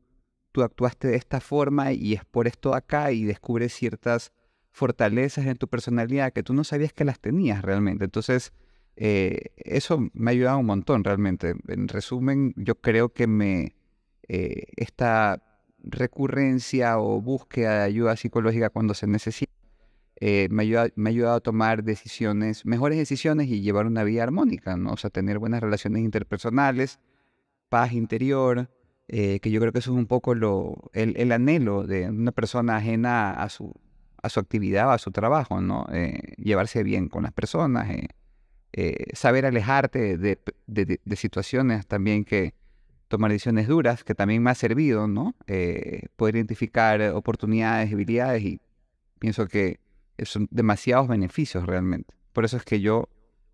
actuaste 0.63 1.09
de 1.09 1.17
esta 1.17 1.41
forma 1.41 1.93
y 1.93 2.15
es 2.15 2.25
por 2.25 2.47
esto 2.47 2.75
acá 2.75 3.13
y 3.13 3.25
descubres 3.25 3.75
ciertas 3.75 4.33
fortalezas 4.71 5.47
en 5.47 5.57
tu 5.57 5.69
personalidad 5.69 6.33
que 6.33 6.43
tú 6.43 6.55
no 6.55 6.65
sabías 6.65 6.93
que 6.93 7.05
las 7.05 7.21
tenías 7.21 7.63
realmente. 7.63 8.05
Entonces, 8.05 8.53
eh, 8.97 9.53
eso 9.57 10.09
me 10.13 10.31
ha 10.31 10.33
ayudado 10.33 10.59
un 10.59 10.67
montón 10.67 11.05
realmente. 11.05 11.55
En 11.69 11.89
resumen, 11.89 12.53
yo 12.57 12.77
creo 12.77 13.11
que 13.11 13.27
me 13.27 13.77
eh, 14.29 14.65
esta 14.77 15.43
recurrencia 15.83 16.99
o 16.99 17.21
búsqueda 17.21 17.79
de 17.79 17.85
ayuda 17.85 18.17
psicológica 18.17 18.71
cuando 18.71 18.95
se 18.95 19.07
necesita 19.07 19.53
eh, 20.21 20.49
me, 20.51 20.65
me 20.97 21.11
ha 21.11 21.13
ayudado 21.13 21.37
a 21.37 21.41
tomar 21.41 21.85
decisiones, 21.85 22.67
mejores 22.67 22.99
decisiones 22.99 23.47
y 23.49 23.61
llevar 23.61 23.87
una 23.87 24.03
vida 24.03 24.25
armónica, 24.25 24.77
¿no? 24.77 24.93
O 24.93 24.97
sea, 24.97 25.11
tener 25.11 25.39
buenas 25.39 25.61
relaciones 25.61 26.03
interpersonales, 26.03 26.99
paz 27.69 27.93
interior, 27.93 28.69
que 29.09 29.51
yo 29.51 29.59
creo 29.61 29.73
que 29.73 29.79
eso 29.79 29.93
es 29.93 29.97
un 29.97 30.07
poco 30.07 30.35
lo, 30.35 30.91
el, 30.93 31.17
el 31.17 31.33
anhelo 31.33 31.85
de 31.85 32.09
una 32.11 32.31
persona 32.31 32.77
ajena 32.77 33.33
a 33.33 33.49
su, 33.49 33.75
a 34.23 34.29
su 34.29 34.39
actividad 34.39 34.93
a 34.93 34.99
su 34.99 35.11
trabajo, 35.11 35.61
¿no? 35.61 35.87
llevarse 36.37 36.83
bien 36.83 37.09
con 37.09 37.23
las 37.23 37.33
personas, 37.33 37.89
eh, 38.73 39.07
saber 39.15 39.47
alejarte 39.47 40.19
de, 40.19 41.01
situaciones 41.17 41.87
también 41.87 42.25
que 42.25 42.55
tomar 43.09 43.31
decisiones 43.31 43.67
duras, 43.67 44.05
que 44.05 44.15
también 44.15 44.43
me 44.43 44.51
ha 44.51 44.55
servido, 44.55 45.09
¿no? 45.09 45.35
Eh, 45.47 46.03
poder 46.17 46.37
identificar 46.37 47.01
oportunidades, 47.13 47.89
debilidades 47.91 48.43
y 48.43 48.61
pienso 49.19 49.49
que 49.49 49.81
son 50.23 50.49
demasiados 50.51 51.09
beneficios 51.09 51.65
realmente. 51.65 52.15
Por 52.35 52.45
eso 52.45 52.59
es 52.59 52.65
que 52.65 52.81
yo 52.81 53.09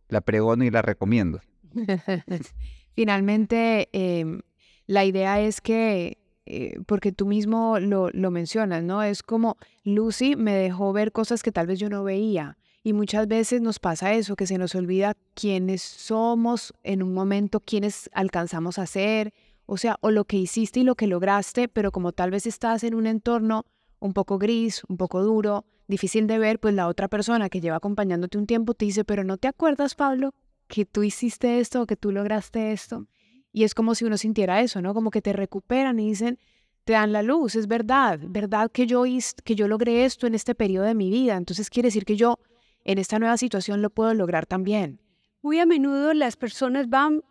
la 0.08 0.20
pregono 0.20 0.64
y 0.64 0.70
la 0.70 0.82
recomiendo. 0.82 1.40
Finalmente, 2.94 3.88
em, 3.92 4.40
la 4.86 5.04
idea 5.04 5.40
es 5.40 5.60
que, 5.60 6.18
eh, 6.46 6.78
porque 6.86 7.12
tú 7.12 7.26
mismo 7.26 7.78
lo, 7.78 8.10
lo 8.10 8.30
mencionas, 8.30 8.82
¿no? 8.82 9.02
Es 9.02 9.22
como 9.22 9.56
Lucy 9.82 10.36
me 10.36 10.54
dejó 10.54 10.92
ver 10.92 11.12
cosas 11.12 11.42
que 11.42 11.52
tal 11.52 11.66
vez 11.66 11.78
yo 11.78 11.88
no 11.88 12.04
veía 12.04 12.58
y 12.82 12.92
muchas 12.92 13.26
veces 13.26 13.62
nos 13.62 13.78
pasa 13.78 14.12
eso, 14.12 14.36
que 14.36 14.46
se 14.46 14.58
nos 14.58 14.74
olvida 14.74 15.16
quiénes 15.34 15.80
somos 15.80 16.74
en 16.82 17.02
un 17.02 17.14
momento, 17.14 17.60
quiénes 17.60 18.10
alcanzamos 18.12 18.78
a 18.78 18.86
ser, 18.86 19.32
o 19.64 19.78
sea, 19.78 19.96
o 20.02 20.10
lo 20.10 20.26
que 20.26 20.36
hiciste 20.36 20.80
y 20.80 20.84
lo 20.84 20.94
que 20.94 21.06
lograste, 21.06 21.68
pero 21.68 21.90
como 21.90 22.12
tal 22.12 22.30
vez 22.30 22.46
estás 22.46 22.84
en 22.84 22.94
un 22.94 23.06
entorno 23.06 23.64
un 24.00 24.12
poco 24.12 24.38
gris, 24.38 24.82
un 24.86 24.98
poco 24.98 25.22
duro, 25.22 25.64
difícil 25.88 26.26
de 26.26 26.38
ver, 26.38 26.60
pues 26.60 26.74
la 26.74 26.86
otra 26.86 27.08
persona 27.08 27.48
que 27.48 27.62
lleva 27.62 27.76
acompañándote 27.76 28.36
un 28.36 28.46
tiempo 28.46 28.74
te 28.74 28.84
dice, 28.84 29.02
pero 29.02 29.24
no 29.24 29.38
te 29.38 29.48
acuerdas, 29.48 29.94
Pablo, 29.94 30.34
que 30.68 30.84
tú 30.84 31.02
hiciste 31.02 31.60
esto 31.60 31.82
o 31.82 31.86
que 31.86 31.96
tú 31.96 32.12
lograste 32.12 32.72
esto. 32.72 33.06
Y 33.54 33.62
es 33.62 33.72
como 33.72 33.94
si 33.94 34.04
uno 34.04 34.18
sintiera 34.18 34.60
eso, 34.62 34.82
¿no? 34.82 34.94
Como 34.94 35.12
que 35.12 35.22
te 35.22 35.32
recuperan 35.32 36.00
y 36.00 36.08
dicen, 36.08 36.40
te 36.82 36.94
dan 36.94 37.12
la 37.12 37.22
luz, 37.22 37.54
es 37.54 37.68
verdad, 37.68 38.18
verdad 38.20 38.68
que 38.68 38.84
yo, 38.84 39.04
que 39.44 39.54
yo 39.54 39.68
logré 39.68 40.04
esto 40.04 40.26
en 40.26 40.34
este 40.34 40.56
periodo 40.56 40.86
de 40.86 40.96
mi 40.96 41.08
vida. 41.08 41.36
Entonces 41.36 41.70
quiere 41.70 41.86
decir 41.86 42.04
que 42.04 42.16
yo 42.16 42.40
en 42.82 42.98
esta 42.98 43.20
nueva 43.20 43.36
situación 43.36 43.80
lo 43.80 43.90
puedo 43.90 44.12
lograr 44.12 44.44
también. 44.44 45.00
Muy 45.40 45.60
a 45.60 45.66
menudo 45.66 46.14
las 46.14 46.34
personas 46.36 46.88
van 46.88 47.22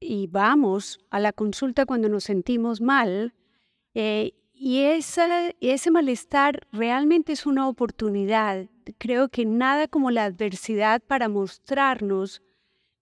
y 0.00 0.26
vamos 0.26 0.98
a 1.10 1.20
la 1.20 1.34
consulta 1.34 1.84
cuando 1.84 2.08
nos 2.08 2.24
sentimos 2.24 2.80
mal 2.80 3.34
eh, 3.92 4.32
y 4.54 4.78
ese 4.80 5.90
malestar 5.90 6.66
realmente 6.72 7.34
es 7.34 7.44
una 7.44 7.68
oportunidad. 7.68 8.70
Creo 8.96 9.28
que 9.28 9.44
nada 9.44 9.86
como 9.86 10.10
la 10.10 10.24
adversidad 10.24 11.02
para 11.02 11.28
mostrarnos 11.28 12.40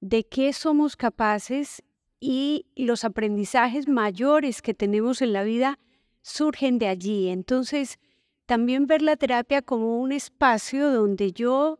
de 0.01 0.27
qué 0.27 0.53
somos 0.53 0.97
capaces 0.97 1.85
y 2.21 2.67
los 2.77 3.05
aprendizajes 3.05 3.89
mayores 3.89 4.63
que 4.63 4.75
tenemos 4.75 5.23
en 5.23 5.33
la 5.33 5.43
vida 5.43 5.79
surgen 6.23 6.79
de 6.79 6.87
allí. 6.87 7.29
Entonces, 7.29 7.99
también 8.47 8.87
ver 8.87 9.01
la 9.01 9.17
terapia 9.17 9.63
como 9.63 10.01
un 10.01 10.13
espacio 10.13 10.93
donde 10.93 11.33
yo 11.33 11.79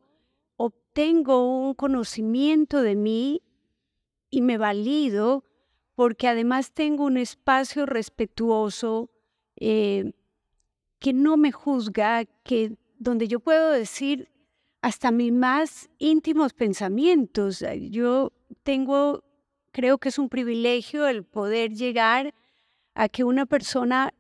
obtengo 0.57 1.61
un 1.69 1.75
conocimiento 1.75 2.83
de 2.83 2.97
mí 2.97 3.43
y 4.31 4.41
me 4.41 4.57
valido 4.57 5.45
porque 5.95 6.29
además 6.29 6.73
tengo 6.73 7.05
un 7.05 7.19
espacio 7.19 7.85
respetuoso 7.85 9.11
eh, 9.57 10.13
que 10.99 11.13
no 11.13 11.37
me 11.37 11.53
juzga, 11.53 12.25
que 12.25 12.77
donde 12.99 13.29
yo 13.29 13.41
puedo 13.41 13.71
decir 13.71 14.31
hasta 14.83 15.11
mis 15.11 15.33
más 15.33 15.91
íntimos 15.99 16.55
pensamientos. 16.55 17.65
Yo 17.91 18.33
tengo, 18.63 19.25
creo 19.73 19.99
que 19.99 20.09
es 20.09 20.19
un 20.19 20.29
privilegio 20.29 21.07
el 21.07 21.25
poder 21.25 21.73
llegar 21.73 22.35
a 22.95 23.09
que 23.09 23.25
una 23.25 23.47
persona 23.47 24.15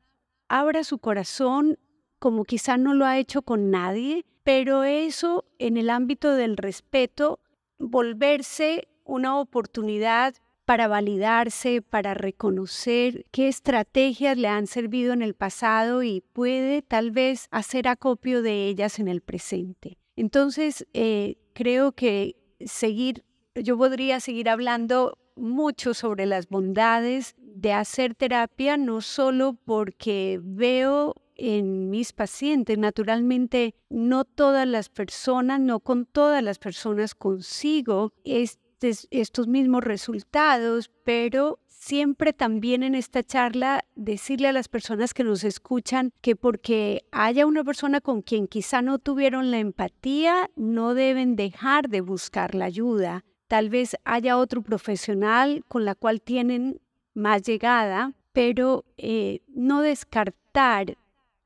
abra 0.49 0.85
su 0.85 0.99
corazón 0.99 1.78
como 2.19 2.45
quizá 2.45 2.76
no 2.76 2.95
lo 2.95 3.07
ha 3.07 3.19
hecho 3.19 3.42
con 3.42 3.71
nadie, 3.71 4.25
pero 4.45 4.85
eso 4.85 5.45
en 5.59 5.76
el 5.76 5.90
ámbito 5.90 6.35
del 6.35 6.57
respeto, 6.57 7.40
volverse 7.78 8.88
una 9.04 9.38
oportunidad 9.38 10.35
para 10.66 10.87
validarse, 10.87 11.83
para 11.83 12.14
reconocer 12.14 13.25
qué 13.33 13.49
estrategias 13.49 14.37
le 14.37 14.49
han 14.49 14.66
servido 14.66 15.12
en 15.12 15.23
el 15.23 15.35
pasado 15.35 16.02
y 16.02 16.21
puede 16.21 16.83
tal 16.83 17.11
vez 17.11 17.49
hacer 17.50 17.88
acopio 17.88 18.42
de 18.42 18.69
ellas 18.69 18.99
en 19.00 19.09
el 19.09 19.21
presente. 19.21 19.99
Entonces, 20.14 20.87
eh, 20.92 21.38
creo 21.54 21.92
que 21.92 22.37
seguir, 22.64 23.25
yo 23.54 23.76
podría 23.78 24.21
seguir 24.21 24.49
hablando 24.49 25.19
mucho 25.40 25.94
sobre 25.94 26.26
las 26.26 26.49
bondades 26.49 27.35
de 27.38 27.73
hacer 27.73 28.14
terapia, 28.14 28.76
no 28.76 29.00
solo 29.00 29.54
porque 29.64 30.40
veo 30.42 31.14
en 31.37 31.90
mis 31.90 32.12
pacientes. 32.12 32.78
Naturalmente, 32.78 33.75
no 33.88 34.25
todas 34.25 34.68
las 34.68 34.88
personas, 34.88 35.61
no 35.61 35.80
con 35.80 36.06
todas 36.06 36.42
las 36.42 36.59
personas 36.59 37.14
consigo 37.14 38.12
estos 38.25 39.49
mismos 39.49 39.82
resultados, 39.85 40.90
pero 41.04 41.59
siempre 41.66 42.35
también 42.35 42.82
en 42.82 42.94
esta 42.94 43.23
charla 43.23 43.85
decirle 43.94 44.49
a 44.49 44.52
las 44.52 44.68
personas 44.68 45.14
que 45.14 45.25
nos 45.25 45.44
escuchan 45.44 46.12
que 46.20 46.37
porque 46.37 47.06
haya 47.11 47.47
una 47.47 47.64
persona 47.64 48.02
con 48.02 48.20
quien 48.20 48.47
quizá 48.47 48.82
no 48.82 48.99
tuvieron 48.99 49.50
la 49.50 49.59
empatía, 49.59 50.50
no 50.56 50.92
deben 50.92 51.37
dejar 51.37 51.88
de 51.88 52.02
buscar 52.02 52.54
la 52.54 52.66
ayuda. 52.66 53.25
Tal 53.50 53.69
vez 53.69 53.97
haya 54.04 54.38
otro 54.38 54.62
profesional 54.62 55.64
con 55.66 55.85
la 55.85 55.97
cual 55.97 56.23
tienen 56.23 56.80
más 57.14 57.42
llegada, 57.42 58.14
pero 58.30 58.85
eh, 58.97 59.40
no 59.49 59.83
descartar 59.83 60.97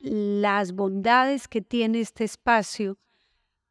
las 0.00 0.73
bondades 0.73 1.49
que 1.49 1.62
tiene 1.62 2.00
este 2.00 2.25
espacio 2.25 2.99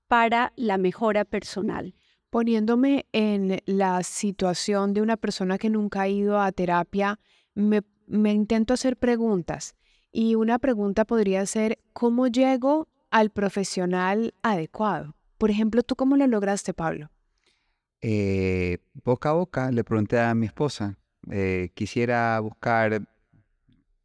para 0.08 0.52
la 0.56 0.80
mejora 0.80 1.26
personal. 1.26 1.94
Poniéndome 2.32 3.06
en 3.12 3.60
la 3.68 4.02
situación 4.02 4.96
de 4.96 5.04
una 5.04 5.16
persona 5.16 5.60
que 5.60 5.70
nunca 5.70 6.02
ha 6.02 6.08
ido 6.08 6.40
a 6.40 6.52
terapia, 6.52 7.20
me, 7.54 7.84
intento 8.08 8.74
hacer 8.74 8.98
preguntas. 8.98 9.76
Y 10.12 10.34
una 10.34 10.58
pregunta 10.58 11.06
podría 11.06 11.46
ser, 11.46 11.78
¿cómo 11.94 12.26
llego 12.26 12.88
al 13.12 13.30
profesional 13.30 14.34
adecuado? 14.42 15.16
Por 15.38 15.52
ejemplo, 15.52 15.84
¿tú 15.84 15.96
cómo 15.96 16.18
lo 16.18 16.26
lograste, 16.26 16.74
Pablo? 16.74 17.13
Eh, 18.06 18.80
boca 19.06 19.30
a 19.30 19.34
boca 19.34 19.72
le 19.72 19.86
pregunté 19.86 20.20
a 20.20 20.36
mi 20.36 20.46
esposa, 20.46 20.98
eh, 21.32 21.72
quisiera 21.74 22.38
buscar, 22.42 23.02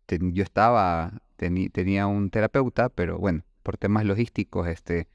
yo 0.08 0.42
estaba 0.44 1.20
tenía 1.36 2.06
un 2.06 2.30
terapeuta, 2.30 2.88
pero 2.88 3.18
bueno, 3.18 3.42
por 3.62 3.76
temas 3.76 4.04
logísticos, 4.04 4.66
este, 4.68 5.08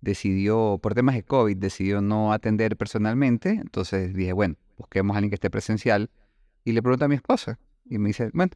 decidió, 0.00 0.78
por 0.82 0.94
temas 0.94 1.14
de 1.14 1.22
COVID, 1.22 1.56
decidió 1.56 2.00
no 2.00 2.32
atender 2.32 2.76
personalmente. 2.76 3.50
Entonces 3.50 4.14
dije, 4.14 4.32
bueno, 4.32 4.56
busquemos 4.76 5.14
a 5.14 5.18
alguien 5.18 5.30
que 5.30 5.36
esté 5.36 5.50
presencial. 5.50 6.10
Y 6.64 6.72
le 6.72 6.82
pregunté 6.82 7.04
a 7.04 7.08
mi 7.08 7.16
esposa, 7.16 7.58
Y 7.86 7.98
me 7.98 8.08
dice, 8.08 8.30
bueno, 8.32 8.52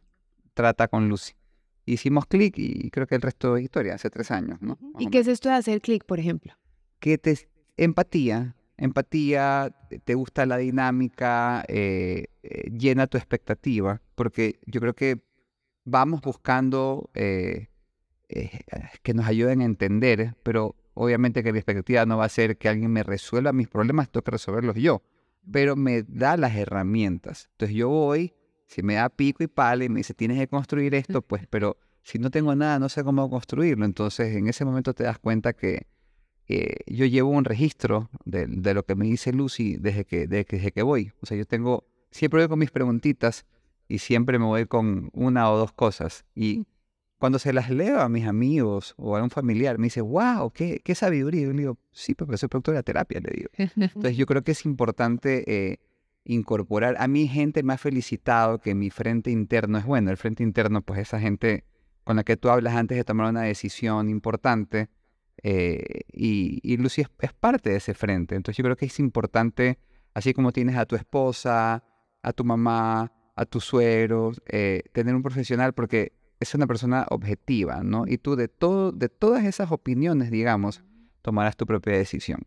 trata 0.55 0.89
con 0.89 1.09
Lucy. 1.09 1.35
Hicimos 1.85 2.27
clic 2.27 2.55
y 2.59 2.91
creo 2.91 3.07
que 3.07 3.15
el 3.15 3.23
resto 3.23 3.57
es 3.57 3.65
historia, 3.65 3.95
hace 3.95 4.11
tres 4.11 4.31
años, 4.31 4.61
¿no? 4.61 4.79
¿Y 4.99 5.09
qué 5.09 5.21
es 5.21 5.29
esto 5.29 5.49
de 5.49 5.55
hacer 5.55 5.81
clic, 5.81 6.05
por 6.05 6.19
ejemplo? 6.21 6.53
Que 7.01 7.17
te 7.17 7.49
empatía, 7.77 8.57
empatía, 8.79 9.75
te 10.05 10.15
gusta 10.15 10.47
la 10.47 10.57
dinámica, 10.57 11.65
eh, 11.69 12.27
eh, 12.43 12.71
llena 12.71 13.07
tu 13.07 13.19
expectativa, 13.19 14.01
porque 14.15 14.61
yo 14.67 14.81
creo 14.81 14.95
que 14.95 15.21
vamos 15.85 16.21
buscando 16.21 17.11
eh, 17.15 17.69
que 19.03 19.15
nos 19.15 19.27
ayuden 19.27 19.61
a 19.61 19.65
entender, 19.65 20.37
pero 20.43 20.77
obviamente 20.95 21.43
que 21.43 21.53
mi 21.53 21.59
expectativa 21.59 22.07
no 22.07 22.19
va 22.19 22.25
a 22.25 22.29
ser 22.29 22.57
que 22.57 22.69
alguien 22.69 22.93
me 22.93 23.03
resuelva 23.03 23.53
mis 23.53 23.69
problemas, 23.69 24.11
tengo 24.11 24.23
que 24.23 24.31
resolverlos 24.31 24.77
yo, 24.77 25.03
pero 25.51 25.77
me 25.77 26.03
da 26.03 26.37
las 26.37 26.55
herramientas. 26.57 27.49
Entonces 27.53 27.77
yo 27.77 27.89
voy, 27.89 28.35
si 28.67 28.83
me 28.83 28.95
da 28.95 29.09
pico 29.09 29.43
y 29.43 29.49
pala 29.49 29.85
y 29.85 29.89
me 29.89 29.99
dice, 29.99 30.15
tienes 30.15 30.39
que 30.39 30.49
construir 30.49 30.95
esto, 30.95 31.23
pues, 31.23 31.47
pero 31.51 31.79
si 32.03 32.19
no 32.19 32.31
tengo 32.31 32.55
nada, 32.55 32.79
no 32.79 32.89
sé 32.89 33.03
cómo 33.03 33.29
construirlo. 33.29 33.85
Entonces 33.85 34.37
en 34.37 34.47
ese 34.47 34.65
momento 34.65 34.95
te 34.95 35.05
das 35.05 35.19
cuenta 35.19 35.53
que 35.53 35.87
eh, 36.49 36.77
yo 36.87 37.05
llevo 37.05 37.31
un 37.31 37.45
registro 37.45 38.09
de, 38.25 38.47
lo 38.75 38.85
que 38.85 38.95
me 38.95 39.05
dice 39.05 39.33
Lucy 39.33 39.77
desde 39.77 40.05
que, 40.05 40.27
desde 40.27 40.73
que 40.73 40.83
voy. 40.83 41.13
O 41.21 41.27
sea, 41.27 41.37
yo 41.37 41.45
tengo, 41.45 41.87
siempre 42.11 42.41
voy 42.41 42.49
con 42.49 42.59
mis 42.59 42.71
preguntitas 42.71 43.45
y 43.87 43.99
siempre 43.99 44.39
me 44.39 44.47
voy 44.47 44.67
con 44.67 45.11
una 45.13 45.51
o 45.51 45.59
dos 45.59 45.73
cosas. 45.73 46.25
Y 46.35 46.67
cuando 47.19 47.39
se 47.39 47.53
las 47.53 47.69
leo 47.69 48.01
a 48.01 48.09
mis 48.09 48.27
amigos 48.27 48.95
o 48.97 49.17
a 49.17 49.23
un 49.23 49.29
familiar, 49.29 49.77
me 49.79 49.87
dice, 49.87 50.01
wow, 50.01 50.51
qué, 50.51 50.81
qué 50.83 50.95
sabiduría. 50.95 51.43
yo 51.43 51.53
le 51.53 51.59
digo, 51.59 51.79
sí, 51.93 52.15
porque 52.15 52.39
soy 52.39 52.49
productor 52.49 52.73
de 52.73 52.79
la 52.79 52.83
terapia, 52.83 53.21
le 53.21 53.31
digo. 53.31 53.51
Entonces 53.77 54.17
yo 54.17 54.25
creo 54.25 54.43
que 54.43 54.53
es 54.53 54.65
importante 54.65 55.45
eh, 55.47 55.81
incorporar. 56.25 56.97
A 56.99 57.09
mí 57.09 57.29
gente 57.29 57.63
me 57.63 57.75
ha 57.75 57.79
felicitado 57.79 58.59
que 58.59 58.75
mi 58.75 58.89
frente 58.89 59.31
interno 59.31 59.77
es 59.77 59.85
bueno. 59.85 60.11
El 60.11 60.17
frente 60.17 60.43
interno, 60.43 60.81
pues 60.81 61.01
esa 61.01 61.21
gente 61.21 61.65
con 62.05 62.17
la 62.17 62.25
que 62.25 62.39
tú 62.39 62.49
hablas 62.49 62.75
antes 62.75 62.97
de 62.97 63.05
tomar 63.05 63.29
una 63.29 63.43
decisión 63.43 64.09
importante 64.09 64.89
eh, 65.43 66.03
y, 66.13 66.77
Lucy 66.77 67.03
es, 67.03 67.33
parte 67.33 67.71
de 67.71 67.77
ese 67.77 67.95
frente. 67.95 68.35
Entonces 68.35 68.57
yo 68.57 68.65
creo 68.65 68.77
que 68.77 68.87
es 68.87 68.99
importante, 68.99 69.79
así 70.15 70.35
como 70.35 70.53
tienes 70.53 70.77
a 70.77 70.87
tu 70.87 70.97
esposa, 70.97 71.85
a 72.23 72.33
tu 72.33 72.45
mamá, 72.45 73.13
a 73.35 73.45
tus 73.47 73.65
suegros, 73.65 74.43
eh, 74.47 74.83
tener 74.93 75.15
un 75.15 75.23
profesional 75.23 75.73
porque 75.73 76.13
es 76.41 76.55
una 76.55 76.67
persona 76.67 77.07
objetiva, 77.11 77.83
¿no? 77.83 78.05
Y 78.07 78.19
tú 78.19 78.37
de, 78.37 78.49
todo, 78.49 78.93
de 78.93 79.09
todas 79.09 79.45
esas 79.45 79.73
opiniones, 79.73 80.31
digamos, 80.31 80.83
tomarás 81.23 81.57
tu 81.57 81.67
propia 81.67 81.97
decisión. 81.97 82.41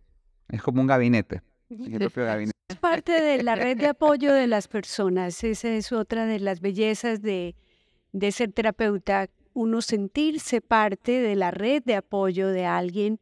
Es 0.50 0.62
como 0.62 0.82
un 0.82 0.88
gabinete. 0.88 1.42
Es 1.70 2.78
parte 2.78 3.22
de 3.22 3.44
la 3.44 3.56
red 3.56 3.78
de 3.78 3.88
apoyo 3.88 4.34
de 4.34 4.48
las 4.48 4.68
personas. 4.68 5.44
Esa 5.44 5.70
es 5.70 5.92
otra 5.92 6.26
de 6.26 6.40
las 6.40 6.60
bellezas 6.60 7.22
de, 7.22 7.56
de 8.12 8.32
ser 8.32 8.52
terapeuta 8.52 9.30
uno 9.54 9.82
sentirse 9.82 10.62
parte 10.62 11.20
de 11.20 11.36
la 11.36 11.52
red 11.52 11.84
de 11.84 11.96
apoyo 11.96 12.48
de 12.48 12.66
alguien. 12.66 13.20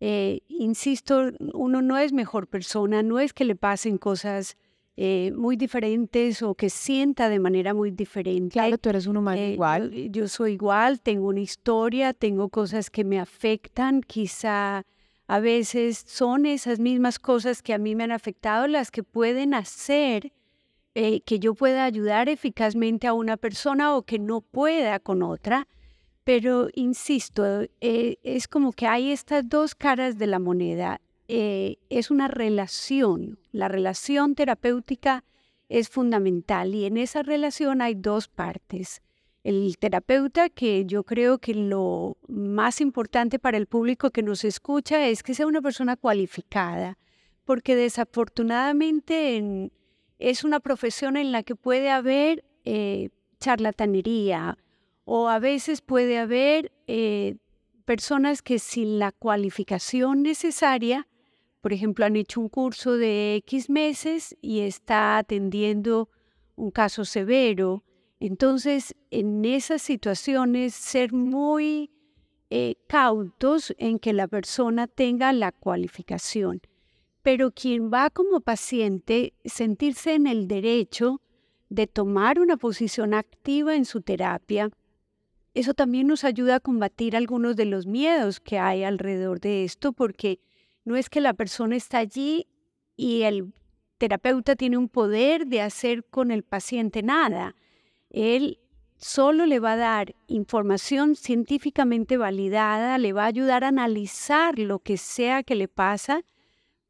Eh, 0.00 0.40
insisto, 0.48 1.30
uno 1.52 1.82
no 1.82 1.98
es 1.98 2.12
mejor 2.12 2.48
persona, 2.48 3.02
no 3.02 3.20
es 3.20 3.32
que 3.32 3.44
le 3.44 3.54
pasen 3.54 3.98
cosas 3.98 4.56
eh, 4.96 5.32
muy 5.34 5.56
diferentes 5.56 6.42
o 6.42 6.54
que 6.54 6.68
sienta 6.68 7.28
de 7.28 7.38
manera 7.38 7.72
muy 7.72 7.90
diferente. 7.90 8.54
Claro, 8.54 8.76
tú 8.76 8.90
eres 8.90 9.06
un 9.06 9.16
humano 9.16 9.40
eh, 9.40 9.52
igual. 9.52 9.90
Yo, 10.10 10.28
soy 10.28 10.52
igual, 10.52 11.00
tengo 11.00 11.28
una 11.28 11.40
historia, 11.40 12.12
tengo 12.12 12.48
cosas 12.50 12.90
que 12.90 13.04
me 13.04 13.18
afectan, 13.18 14.02
quizá 14.02 14.84
a 15.28 15.40
veces 15.40 16.02
son 16.06 16.44
esas 16.44 16.78
mismas 16.78 17.18
cosas 17.18 17.62
que 17.62 17.72
a 17.72 17.78
mí 17.78 17.94
me 17.94 18.04
han 18.04 18.12
afectado 18.12 18.66
las 18.66 18.90
que 18.90 19.02
pueden 19.02 19.54
hacer 19.54 20.32
eh, 20.94 21.22
que 21.22 21.38
yo 21.38 21.54
pueda 21.54 21.84
ayudar 21.84 22.28
eficazmente 22.28 23.06
a 23.06 23.14
una 23.14 23.36
persona 23.36 23.96
o 23.96 24.02
que 24.02 24.18
no 24.18 24.42
pueda 24.42 24.98
con 25.00 25.22
otra. 25.22 25.66
Pero, 26.24 26.68
insisto, 26.74 27.62
eh, 27.80 28.18
es 28.22 28.46
como 28.46 28.72
que 28.72 28.86
hay 28.86 29.10
estas 29.10 29.48
dos 29.48 29.74
caras 29.74 30.18
de 30.18 30.26
la 30.26 30.38
moneda. 30.38 31.00
Eh, 31.28 31.78
es 31.88 32.10
una 32.10 32.28
relación. 32.28 33.38
La 33.52 33.68
relación 33.68 34.34
terapéutica 34.34 35.24
es 35.68 35.88
fundamental 35.88 36.74
y 36.74 36.84
en 36.84 36.98
esa 36.98 37.22
relación 37.22 37.80
hay 37.80 37.94
dos 37.94 38.28
partes. 38.28 39.00
El 39.42 39.78
terapeuta, 39.78 40.50
que 40.50 40.84
yo 40.84 41.02
creo 41.02 41.38
que 41.38 41.54
lo 41.54 42.18
más 42.28 42.80
importante 42.80 43.38
para 43.38 43.56
el 43.56 43.66
público 43.66 44.10
que 44.10 44.22
nos 44.22 44.44
escucha 44.44 45.08
es 45.08 45.22
que 45.22 45.34
sea 45.34 45.46
una 45.46 45.62
persona 45.62 45.96
cualificada, 45.96 46.98
porque 47.44 47.74
desafortunadamente 47.74 49.36
en, 49.36 49.72
es 50.22 50.44
una 50.44 50.60
profesión 50.60 51.16
en 51.16 51.32
la 51.32 51.42
que 51.42 51.56
puede 51.56 51.90
haber 51.90 52.44
eh, 52.64 53.10
charlatanería 53.40 54.56
o 55.04 55.28
a 55.28 55.40
veces 55.40 55.80
puede 55.80 56.16
haber 56.16 56.70
eh, 56.86 57.36
personas 57.84 58.40
que 58.40 58.60
sin 58.60 59.00
la 59.00 59.10
cualificación 59.10 60.22
necesaria, 60.22 61.08
por 61.60 61.72
ejemplo, 61.72 62.04
han 62.04 62.14
hecho 62.14 62.40
un 62.40 62.48
curso 62.48 62.96
de 62.96 63.34
X 63.36 63.68
meses 63.68 64.36
y 64.40 64.60
está 64.60 65.18
atendiendo 65.18 66.08
un 66.54 66.70
caso 66.70 67.04
severo. 67.04 67.82
Entonces, 68.20 68.94
en 69.10 69.44
esas 69.44 69.82
situaciones, 69.82 70.72
ser 70.72 71.12
muy 71.12 71.90
eh, 72.50 72.76
cautos 72.86 73.74
en 73.76 73.98
que 73.98 74.12
la 74.12 74.28
persona 74.28 74.86
tenga 74.86 75.32
la 75.32 75.50
cualificación 75.50 76.62
pero 77.22 77.52
quien 77.52 77.92
va 77.92 78.10
como 78.10 78.40
paciente, 78.40 79.32
sentirse 79.44 80.14
en 80.14 80.26
el 80.26 80.48
derecho 80.48 81.20
de 81.68 81.86
tomar 81.86 82.38
una 82.38 82.56
posición 82.56 83.14
activa 83.14 83.74
en 83.74 83.84
su 83.84 84.02
terapia, 84.02 84.70
eso 85.54 85.74
también 85.74 86.06
nos 86.06 86.24
ayuda 86.24 86.56
a 86.56 86.60
combatir 86.60 87.16
algunos 87.16 87.56
de 87.56 87.66
los 87.66 87.86
miedos 87.86 88.40
que 88.40 88.58
hay 88.58 88.84
alrededor 88.84 89.40
de 89.40 89.64
esto, 89.64 89.92
porque 89.92 90.40
no 90.84 90.96
es 90.96 91.08
que 91.08 91.20
la 91.20 91.34
persona 91.34 91.76
está 91.76 91.98
allí 91.98 92.46
y 92.96 93.22
el 93.22 93.52
terapeuta 93.98 94.56
tiene 94.56 94.76
un 94.76 94.88
poder 94.88 95.46
de 95.46 95.60
hacer 95.60 96.04
con 96.04 96.30
el 96.30 96.42
paciente 96.42 97.02
nada. 97.02 97.54
Él 98.10 98.58
solo 98.96 99.46
le 99.46 99.60
va 99.60 99.72
a 99.72 99.76
dar 99.76 100.14
información 100.26 101.14
científicamente 101.16 102.16
validada, 102.16 102.98
le 102.98 103.12
va 103.12 103.24
a 103.24 103.28
ayudar 103.28 103.62
a 103.62 103.68
analizar 103.68 104.58
lo 104.58 104.80
que 104.80 104.96
sea 104.96 105.42
que 105.42 105.54
le 105.54 105.68
pasa 105.68 106.24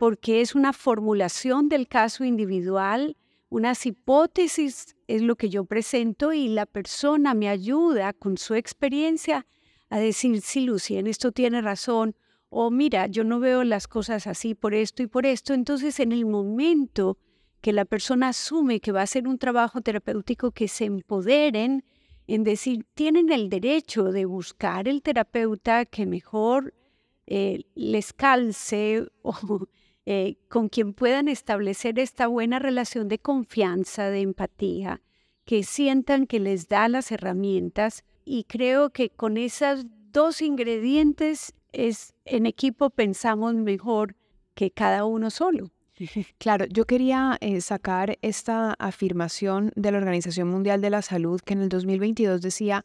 porque 0.03 0.41
es 0.41 0.57
una 0.57 0.73
formulación 0.73 1.69
del 1.69 1.87
caso 1.87 2.25
individual, 2.25 3.17
unas 3.51 3.87
hipótesis 3.87 4.97
es 5.07 5.23
lo 5.23 5.37
que 5.37 5.49
yo 5.49 5.65
presento 5.65 6.33
y 6.33 6.49
la 6.49 6.67
persona 6.67 7.35
me 7.35 7.49
ayuda 7.49 8.13
con 8.13 8.37
su 8.37 8.57
experiencia 8.57 9.47
a 9.91 10.01
decir, 10.01 10.41
sí, 10.41 10.63
Lucy, 10.63 10.97
en 10.97 11.07
esto 11.07 11.31
tiene 11.31 11.63
razón, 11.63 12.17
o 12.49 12.73
mira, 12.73 13.07
yo 13.07 13.23
no 13.23 13.39
veo 13.39 13.63
las 13.63 13.87
cosas 13.87 14.27
así 14.27 14.57
por 14.57 14.75
esto 14.75 15.05
y 15.05 15.07
por 15.07 15.25
esto. 15.25 15.55
Entonces, 15.55 16.01
en 16.01 16.11
el 16.11 16.27
momento 16.27 17.17
que 17.61 17.73
la 17.73 17.85
persona 17.85 18.31
asume 18.31 18.81
que 18.81 18.91
va 18.91 19.03
a 19.03 19.07
ser 19.07 19.29
un 19.29 19.39
trabajo 19.39 19.83
terapéutico, 19.83 20.51
que 20.51 20.67
se 20.67 20.87
empoderen 20.87 21.85
en 22.27 22.43
decir, 22.43 22.85
tienen 22.95 23.31
el 23.31 23.49
derecho 23.49 24.11
de 24.11 24.25
buscar 24.25 24.89
el 24.89 25.01
terapeuta 25.01 25.85
que 25.85 26.07
mejor 26.07 26.75
eh, 27.29 27.67
les 27.77 28.13
calce 28.13 29.07
o 29.23 29.69
eh, 30.05 30.37
con 30.49 30.69
quien 30.69 30.95
puedan 30.95 31.29
establecer 31.29 31.99
esta 31.99 32.27
buena 32.27 32.59
relación 32.59 33.09
de 33.09 33.19
confianza, 33.19 34.11
de 34.11 34.21
empatía, 34.21 35.01
que 35.45 35.63
sientan 35.63 36.27
que 36.27 36.41
les 36.41 36.69
da 36.69 36.89
las 36.89 37.13
herramientas 37.13 38.05
y 38.25 38.45
creo 38.45 38.91
que 38.91 39.11
con 39.11 39.37
esos 39.37 39.85
dos 40.13 40.43
ingredientes 40.43 41.55
es 41.73 42.15
en 42.25 42.47
equipo 42.47 42.91
pensamos 42.91 43.55
mejor 43.55 44.17
que 44.55 44.71
cada 44.71 45.05
uno 45.05 45.31
solo. 45.31 45.71
Claro, 46.39 46.65
yo 46.67 46.85
quería 46.85 47.39
eh, 47.41 47.61
sacar 47.61 48.19
esta 48.23 48.75
afirmación 48.79 49.73
de 49.77 49.93
la 49.93 49.99
Organización 49.99 50.49
Mundial 50.49 50.81
de 50.81 50.91
la 50.91 51.03
Salud 51.03 51.41
que 51.41 51.53
en 51.53 51.61
el 51.61 51.69
2022 51.69 52.41
decía 52.41 52.85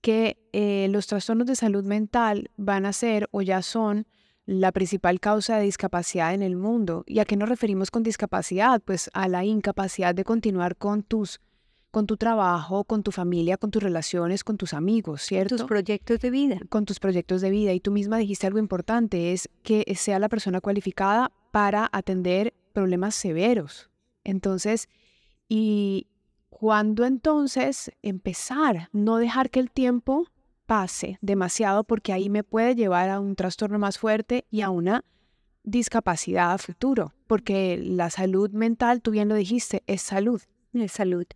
que 0.00 0.36
eh, 0.52 0.88
los 0.90 1.06
trastornos 1.06 1.46
de 1.46 1.56
salud 1.56 1.84
mental 1.84 2.50
van 2.56 2.86
a 2.86 2.92
ser 2.92 3.28
o 3.30 3.42
ya 3.42 3.62
son 3.62 4.06
la 4.46 4.72
principal 4.72 5.20
causa 5.20 5.56
de 5.56 5.64
discapacidad 5.64 6.34
en 6.34 6.42
el 6.42 6.56
mundo. 6.56 7.04
¿Y 7.06 7.20
a 7.20 7.24
qué 7.24 7.36
nos 7.36 7.48
referimos 7.48 7.90
con 7.90 8.02
discapacidad? 8.02 8.82
Pues 8.82 9.10
a 9.12 9.28
la 9.28 9.44
incapacidad 9.44 10.14
de 10.14 10.24
continuar 10.24 10.76
con 10.76 11.02
tus 11.02 11.40
con 11.92 12.06
tu 12.06 12.16
trabajo, 12.16 12.84
con 12.84 13.02
tu 13.02 13.12
familia, 13.12 13.58
con 13.58 13.70
tus 13.70 13.82
relaciones, 13.82 14.44
con 14.44 14.56
tus 14.56 14.72
amigos, 14.72 15.20
¿cierto? 15.20 15.58
Tus 15.58 15.66
proyectos 15.66 16.20
de 16.20 16.30
vida. 16.30 16.58
Con 16.70 16.86
tus 16.86 16.98
proyectos 16.98 17.42
de 17.42 17.50
vida. 17.50 17.74
Y 17.74 17.80
tú 17.80 17.92
misma 17.92 18.16
dijiste 18.16 18.46
algo 18.46 18.58
importante, 18.58 19.34
es 19.34 19.50
que 19.62 19.84
sea 19.94 20.18
la 20.18 20.30
persona 20.30 20.62
cualificada 20.62 21.32
para 21.50 21.90
atender 21.92 22.54
problemas 22.72 23.14
severos. 23.14 23.90
Entonces, 24.24 24.88
¿y 25.50 26.06
cuándo 26.48 27.04
entonces 27.04 27.92
empezar? 28.00 28.88
No 28.92 29.18
dejar 29.18 29.50
que 29.50 29.60
el 29.60 29.70
tiempo 29.70 30.31
pase 30.72 31.18
demasiado 31.20 31.84
porque 31.84 32.14
ahí 32.14 32.30
me 32.30 32.44
puede 32.44 32.74
llevar 32.74 33.10
a 33.10 33.20
un 33.20 33.36
trastorno 33.36 33.78
más 33.78 33.98
fuerte 33.98 34.46
y 34.50 34.62
a 34.62 34.70
una 34.70 35.04
discapacidad 35.64 36.54
a 36.54 36.56
futuro, 36.56 37.12
porque 37.26 37.76
la 37.76 38.08
salud 38.08 38.50
mental, 38.52 39.02
tú 39.02 39.10
bien 39.10 39.28
lo 39.28 39.34
dijiste, 39.34 39.82
es 39.86 40.00
salud. 40.00 40.40
Es 40.72 40.92
salud. 40.92 41.26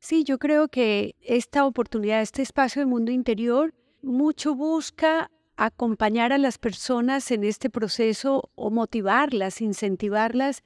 Sí, 0.00 0.22
yo 0.22 0.38
creo 0.38 0.68
que 0.68 1.16
esta 1.22 1.64
oportunidad, 1.64 2.20
este 2.20 2.42
espacio 2.42 2.82
de 2.82 2.86
mundo 2.86 3.10
interior, 3.10 3.72
mucho 4.02 4.54
busca 4.54 5.30
acompañar 5.56 6.34
a 6.34 6.36
las 6.36 6.58
personas 6.58 7.30
en 7.30 7.42
este 7.42 7.70
proceso 7.70 8.50
o 8.54 8.70
motivarlas, 8.70 9.62
incentivarlas 9.62 10.62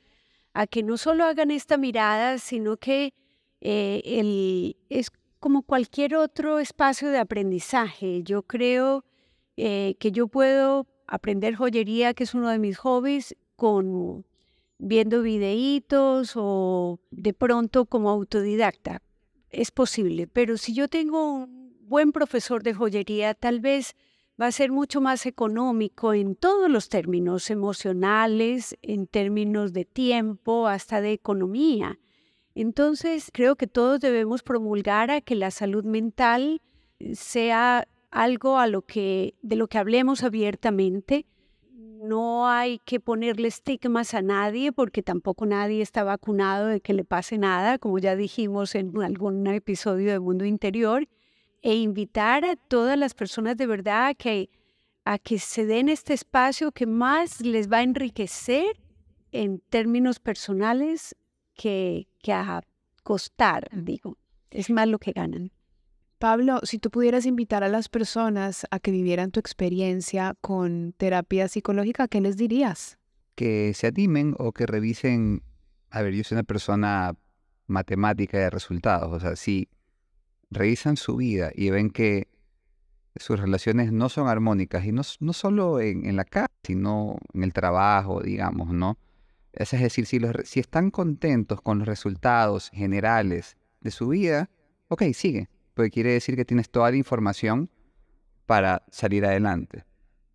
a 0.54 0.66
que 0.66 0.82
no 0.82 0.96
solo 0.96 1.24
hagan 1.24 1.52
esta 1.52 1.76
mirada, 1.76 2.38
sino 2.38 2.78
que 2.78 3.14
eh, 3.60 4.02
el, 4.04 4.76
es 4.88 5.12
como 5.38 5.62
cualquier 5.62 6.16
otro 6.16 6.58
espacio 6.58 7.10
de 7.10 7.18
aprendizaje. 7.18 8.22
Yo 8.22 8.42
creo 8.42 9.04
eh, 9.56 9.96
que 9.98 10.12
yo 10.12 10.28
puedo 10.28 10.86
aprender 11.06 11.54
joyería, 11.54 12.14
que 12.14 12.24
es 12.24 12.34
uno 12.34 12.50
de 12.50 12.58
mis 12.58 12.78
hobbies, 12.78 13.36
con 13.56 14.24
viendo 14.78 15.22
videitos 15.22 16.32
o 16.36 17.00
de 17.10 17.34
pronto 17.34 17.86
como 17.86 18.10
autodidacta. 18.10 19.02
Es 19.50 19.70
posible, 19.70 20.26
pero 20.26 20.56
si 20.58 20.74
yo 20.74 20.88
tengo 20.88 21.32
un 21.32 21.76
buen 21.80 22.12
profesor 22.12 22.62
de 22.62 22.74
joyería, 22.74 23.34
tal 23.34 23.60
vez 23.60 23.96
va 24.40 24.46
a 24.46 24.52
ser 24.52 24.70
mucho 24.70 25.00
más 25.00 25.26
económico 25.26 26.14
en 26.14 26.36
todos 26.36 26.70
los 26.70 26.88
términos 26.88 27.50
emocionales, 27.50 28.76
en 28.82 29.06
términos 29.06 29.72
de 29.72 29.84
tiempo, 29.84 30.68
hasta 30.68 31.00
de 31.00 31.12
economía. 31.12 31.98
Entonces, 32.60 33.30
creo 33.32 33.54
que 33.54 33.68
todos 33.68 34.00
debemos 34.00 34.42
promulgar 34.42 35.12
a 35.12 35.20
que 35.20 35.36
la 35.36 35.52
salud 35.52 35.84
mental 35.84 36.60
sea 37.12 37.86
algo 38.10 38.58
de 38.60 39.56
lo 39.56 39.68
que 39.68 39.78
hablemos 39.78 40.24
abiertamente. 40.24 41.24
No 41.70 42.48
hay 42.48 42.80
que 42.80 42.98
ponerle 42.98 43.46
estigmas 43.46 44.12
a 44.12 44.22
nadie 44.22 44.72
porque 44.72 45.04
tampoco 45.04 45.46
nadie 45.46 45.82
está 45.82 46.02
vacunado 46.02 46.66
de 46.66 46.80
que 46.80 46.94
le 46.94 47.04
pase 47.04 47.38
nada, 47.38 47.78
como 47.78 48.00
ya 48.00 48.16
dijimos 48.16 48.74
en 48.74 49.00
algún 49.02 49.46
episodio 49.46 50.10
de 50.10 50.18
Mundo 50.18 50.44
Interior, 50.44 51.06
e 51.62 51.76
invitar 51.76 52.44
a 52.44 52.56
todas 52.56 52.98
las 52.98 53.14
personas 53.14 53.56
de 53.56 53.68
verdad 53.68 54.08
a 54.08 54.14
que, 54.14 54.50
a 55.04 55.20
que 55.20 55.38
se 55.38 55.64
den 55.64 55.88
este 55.88 56.12
espacio 56.12 56.72
que 56.72 56.86
más 56.86 57.40
les 57.40 57.70
va 57.70 57.76
a 57.76 57.82
enriquecer 57.84 58.80
en 59.30 59.60
términos 59.60 60.18
personales 60.18 61.14
que, 61.58 62.08
que 62.22 62.32
a 62.32 62.62
costar, 63.02 63.68
digo. 63.72 64.16
Es 64.50 64.70
más 64.70 64.88
lo 64.88 64.98
que 64.98 65.12
ganan. 65.12 65.50
Pablo, 66.18 66.60
si 66.62 66.78
tú 66.78 66.90
pudieras 66.90 67.26
invitar 67.26 67.62
a 67.62 67.68
las 67.68 67.88
personas 67.88 68.66
a 68.70 68.78
que 68.78 68.90
vivieran 68.90 69.30
tu 69.30 69.40
experiencia 69.40 70.34
con 70.40 70.94
terapia 70.96 71.48
psicológica, 71.48 72.08
¿qué 72.08 72.20
les 72.20 72.36
dirías? 72.36 72.98
Que 73.34 73.74
se 73.74 73.88
animen 73.88 74.34
o 74.38 74.52
que 74.52 74.66
revisen. 74.66 75.42
A 75.90 76.02
ver, 76.02 76.14
yo 76.14 76.24
soy 76.24 76.36
una 76.36 76.44
persona 76.44 77.14
matemática 77.66 78.38
de 78.38 78.50
resultados. 78.50 79.12
O 79.12 79.20
sea, 79.20 79.36
si 79.36 79.68
revisan 80.50 80.96
su 80.96 81.16
vida 81.16 81.50
y 81.54 81.70
ven 81.70 81.90
que 81.90 82.28
sus 83.16 83.38
relaciones 83.38 83.92
no 83.92 84.08
son 84.08 84.28
armónicas, 84.28 84.84
y 84.84 84.92
no, 84.92 85.02
no 85.20 85.32
solo 85.32 85.80
en, 85.80 86.06
en 86.06 86.16
la 86.16 86.24
casa, 86.24 86.52
sino 86.62 87.16
en 87.34 87.42
el 87.42 87.52
trabajo, 87.52 88.22
digamos, 88.22 88.68
¿no? 88.68 88.96
Es 89.58 89.72
decir, 89.72 90.06
si, 90.06 90.60
están 90.60 90.92
contentos 90.92 91.60
con 91.60 91.80
los 91.80 91.88
resultados 91.88 92.70
generales 92.72 93.56
de 93.80 93.90
su 93.90 94.06
vida, 94.06 94.50
ok, 94.86 95.02
sigue, 95.12 95.48
porque 95.74 95.90
quiere 95.90 96.12
decir 96.12 96.36
que 96.36 96.44
tienes 96.44 96.70
toda 96.70 96.92
la 96.92 96.96
información 96.96 97.68
para 98.46 98.84
salir 98.92 99.26
adelante. 99.26 99.84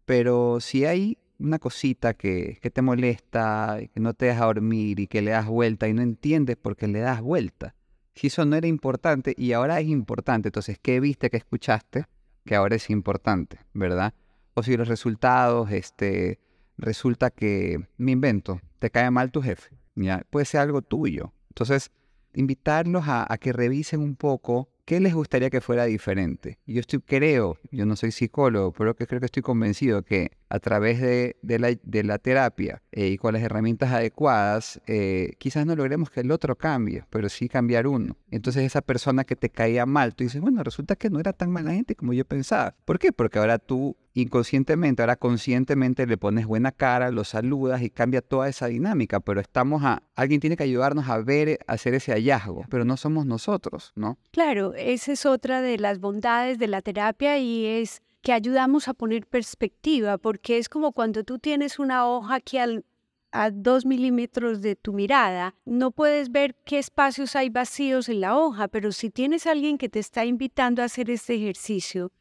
Pero 0.03 0.59
si 0.59 0.83
hay 0.83 1.17
una 1.39 1.57
cosita 1.57 2.15
que, 2.15 2.59
te 2.61 2.81
molesta, 2.81 3.79
que 3.93 4.01
no 4.01 4.13
te 4.13 4.25
deja 4.25 4.43
dormir 4.43 4.99
y 4.99 5.07
que 5.07 5.21
le 5.21 5.31
das 5.31 5.47
vuelta 5.47 5.87
y 5.87 5.93
no 5.93 6.01
entiendes 6.01 6.57
por 6.57 6.75
qué 6.75 6.89
le 6.89 6.99
das 6.99 7.21
vuelta, 7.21 7.75
si 8.15 8.27
eso 8.27 8.43
no 8.43 8.57
era 8.57 8.67
importante 8.67 9.33
y 9.37 9.53
ahora 9.53 9.79
es 9.79 9.87
importante, 9.87 10.49
entonces, 10.49 10.77
¿qué 10.81 10.99
viste 10.99 11.29
que 11.29 11.37
escuchaste 11.37 12.07
que 12.43 12.55
ahora 12.55 12.75
es 12.75 12.89
importante, 12.89 13.59
verdad? 13.71 14.13
O 14.53 14.63
si 14.63 14.75
los 14.75 14.89
resultados, 14.89 15.71
este, 15.71 16.39
resulta 16.77 17.29
que, 17.29 17.87
me 17.97 18.11
invento, 18.11 18.61
te 18.79 18.89
cae 18.89 19.09
mal 19.11 19.31
tu 19.31 19.41
jefe, 19.41 19.71
¿ya? 19.95 20.23
Puede 20.29 20.45
ser 20.45 20.61
algo 20.61 20.81
tuyo. 20.81 21.33
Entonces, 21.49 21.91
invitarlos 22.33 23.05
a, 23.07 23.37
que 23.39 23.53
revisen 23.53 24.01
un 24.01 24.15
poco 24.15 24.69
¿Qué 24.85 24.99
les 24.99 25.13
gustaría 25.13 25.49
que 25.49 25.61
fuera 25.61 25.85
diferente? 25.85 26.59
Yo 26.65 26.81
creo, 27.05 27.57
yo 27.71 27.85
no 27.85 27.95
soy 27.95 28.11
psicólogo, 28.11 28.73
pero 28.73 28.93
creo 28.97 29.21
que 29.21 29.27
estoy 29.27 29.41
convencido 29.41 30.03
que 30.03 30.31
a 30.53 30.59
través 30.59 31.01
de, 31.01 31.35
de, 31.41 32.03
la, 32.03 32.19
terapia 32.19 32.83
eh, 32.91 33.07
y 33.07 33.17
con 33.17 33.33
las 33.33 33.41
herramientas 33.41 33.91
adecuadas, 33.91 34.79
eh, 34.85 35.33
quizás 35.39 35.65
no 35.65 35.75
logremos 35.75 36.11
que 36.11 36.19
el 36.19 36.29
otro 36.29 36.55
cambie, 36.55 37.03
pero 37.09 37.27
sí 37.27 37.49
cambiar 37.49 37.87
uno. 37.87 38.17
Entonces 38.29 38.63
esa 38.63 38.83
persona 38.83 39.23
que 39.23 39.35
te 39.35 39.49
caía 39.49 39.87
mal, 39.87 40.13
tú 40.13 40.23
dices, 40.23 40.41
bueno, 40.41 40.61
resulta 40.61 40.95
que 40.95 41.09
no 41.09 41.19
era 41.19 41.33
tan 41.33 41.49
mala 41.49 41.71
gente 41.71 41.95
como 41.95 42.13
yo 42.13 42.23
pensaba. 42.23 42.75
¿Por 42.85 42.99
qué? 42.99 43.11
Porque 43.11 43.39
ahora 43.39 43.57
tú 43.57 43.97
inconscientemente, 44.13 45.01
ahora 45.01 45.15
conscientemente 45.15 46.05
le 46.05 46.17
pones 46.17 46.45
buena 46.45 46.71
cara, 46.71 47.09
lo 47.09 47.23
saludas 47.23 47.81
y 47.81 47.89
cambia 47.89 48.21
toda 48.21 48.47
esa 48.47 48.67
dinámica, 48.67 49.19
pero 49.19 49.41
estamos 49.41 49.83
a, 49.83 50.03
alguien 50.15 50.39
tiene 50.39 50.55
que 50.55 50.63
ayudarnos 50.63 51.09
a 51.09 51.17
ver, 51.17 51.57
a 51.65 51.73
hacer 51.73 51.95
ese 51.95 52.11
hallazgo, 52.11 52.65
pero 52.69 52.85
no 52.85 52.95
somos 52.95 53.25
nosotros, 53.25 53.91
¿no? 53.95 54.19
Claro, 54.29 54.75
esa 54.75 55.13
es 55.13 55.25
otra 55.25 55.63
de 55.63 55.79
las 55.79 55.99
bondades 55.99 56.59
de 56.59 56.67
la 56.67 56.83
terapia 56.83 57.39
y 57.39 57.65
es 57.65 58.02
que 58.23 58.33
ayudamos 58.33 58.87
a 58.87 58.93
poner 58.93 59.27
perspectiva, 59.27 60.17
porque 60.17 60.57
es 60.57 60.69
como 60.69 60.93
cuando 60.93 61.23
tú 61.23 61.37
tienes 61.37 61.77
una 61.77 62.07
hoja 62.07 62.35
aquí 62.35 62.57
a 62.57 63.51
dos 63.51 63.85
milímetros 63.85 64.61
de 64.61 64.75
tu 64.75 64.93
mirada, 64.93 65.55
no 65.65 65.91
puedes 65.91 66.31
ver 66.31 66.55
qué 66.63 66.79
espacios 66.79 67.35
hay 67.35 67.49
vacíos 67.49 68.07
en 68.07 68.21
la 68.21 68.37
hoja, 68.37 68.69
pero 68.69 68.91
si 68.93 69.09
tienes 69.09 69.45
alguien 69.45 69.77
que 69.77 69.89
te 69.89 69.99
está 69.99 70.23
invitando 70.25 70.81
a 70.81 70.85
hacer 70.85 71.09
este 71.09 71.35
ejercicio, 71.35 72.11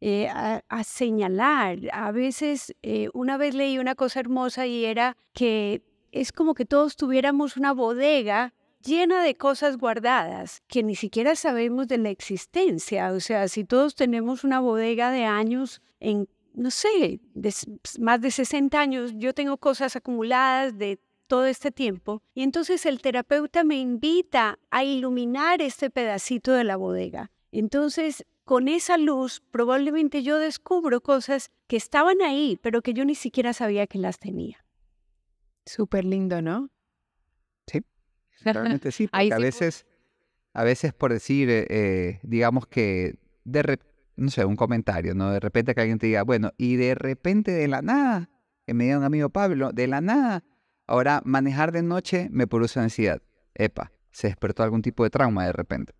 eh, 0.00 0.28
a, 0.28 0.84
señalar. 0.84 1.78
A 1.92 2.12
veces, 2.12 2.74
eh, 2.82 3.08
una 3.14 3.38
vez 3.38 3.54
leí 3.54 3.78
una 3.78 3.94
cosa 3.94 4.20
hermosa 4.20 4.66
y 4.66 4.84
era 4.84 5.16
que 5.32 5.82
es 6.12 6.32
como 6.32 6.54
que 6.54 6.66
todos 6.66 6.96
tuviéramos 6.96 7.56
una 7.56 7.72
bodega 7.72 8.52
llena 8.86 9.22
de 9.22 9.36
cosas 9.36 9.76
guardadas 9.76 10.62
que 10.68 10.82
ni 10.82 10.94
siquiera 10.94 11.34
sabemos 11.34 11.88
de 11.88 11.98
la 11.98 12.10
existencia. 12.10 13.12
O 13.12 13.20
sea, 13.20 13.48
si 13.48 13.64
todos 13.64 13.94
tenemos 13.94 14.44
una 14.44 14.60
bodega 14.60 15.10
de 15.10 15.24
años 15.24 15.82
en, 16.00 16.28
no 16.54 16.70
sé, 16.70 17.20
más 17.98 18.20
de 18.20 18.30
60 18.30 18.78
años, 18.78 19.12
yo 19.16 19.34
tengo 19.34 19.56
cosas 19.58 19.96
acumuladas 19.96 20.78
de 20.78 21.00
todo 21.26 21.46
este 21.46 21.72
tiempo. 21.72 22.22
Y 22.34 22.42
entonces 22.42 22.86
el 22.86 23.00
terapeuta 23.00 23.64
me 23.64 23.76
invita 23.76 24.58
a 24.70 24.84
iluminar 24.84 25.60
este 25.60 25.90
pedacito 25.90 26.52
de 26.52 26.64
la 26.64 26.76
bodega. 26.76 27.30
Entonces, 27.50 28.24
con 28.44 28.68
esa 28.68 28.96
luz 28.96 29.42
probablemente 29.50 30.22
yo 30.22 30.38
descubro 30.38 31.00
cosas 31.00 31.50
que 31.66 31.76
estaban 31.76 32.22
ahí, 32.22 32.58
pero 32.62 32.80
que 32.80 32.94
yo 32.94 33.04
ni 33.04 33.16
siquiera 33.16 33.52
sabía 33.52 33.86
que 33.86 33.98
las 33.98 34.18
tenía. 34.18 34.64
Súper 35.64 36.04
lindo, 36.04 36.40
¿no? 36.42 36.70
Realmente 38.42 38.92
sí. 38.92 39.08
Porque 39.08 39.32
a 39.32 39.38
veces, 39.38 39.86
a 40.52 40.64
veces 40.64 40.92
por 40.92 41.12
decir, 41.12 41.50
eh, 41.50 41.66
eh, 41.68 42.20
digamos 42.22 42.66
que 42.66 43.16
de 43.44 43.78
no 44.16 44.30
sé, 44.30 44.44
un 44.44 44.56
comentario, 44.56 45.14
¿no? 45.14 45.30
De 45.30 45.40
repente 45.40 45.74
que 45.74 45.80
alguien 45.80 45.98
te 45.98 46.06
diga, 46.06 46.22
bueno, 46.22 46.52
y 46.56 46.76
de 46.76 46.94
repente 46.94 47.52
de 47.52 47.68
la 47.68 47.82
nada, 47.82 48.30
que 48.64 48.74
me 48.74 48.84
diga 48.84 48.98
un 48.98 49.04
amigo 49.04 49.28
Pablo, 49.28 49.72
de 49.72 49.86
la 49.86 50.00
nada, 50.00 50.42
ahora 50.86 51.20
manejar 51.24 51.70
de 51.72 51.82
noche 51.82 52.28
me 52.30 52.46
produce 52.46 52.80
ansiedad. 52.80 53.20
Epa, 53.54 53.92
se 54.10 54.28
despertó 54.28 54.62
algún 54.62 54.82
tipo 54.82 55.04
de 55.04 55.10
trauma 55.10 55.44
de 55.46 55.52
repente. 55.52 55.92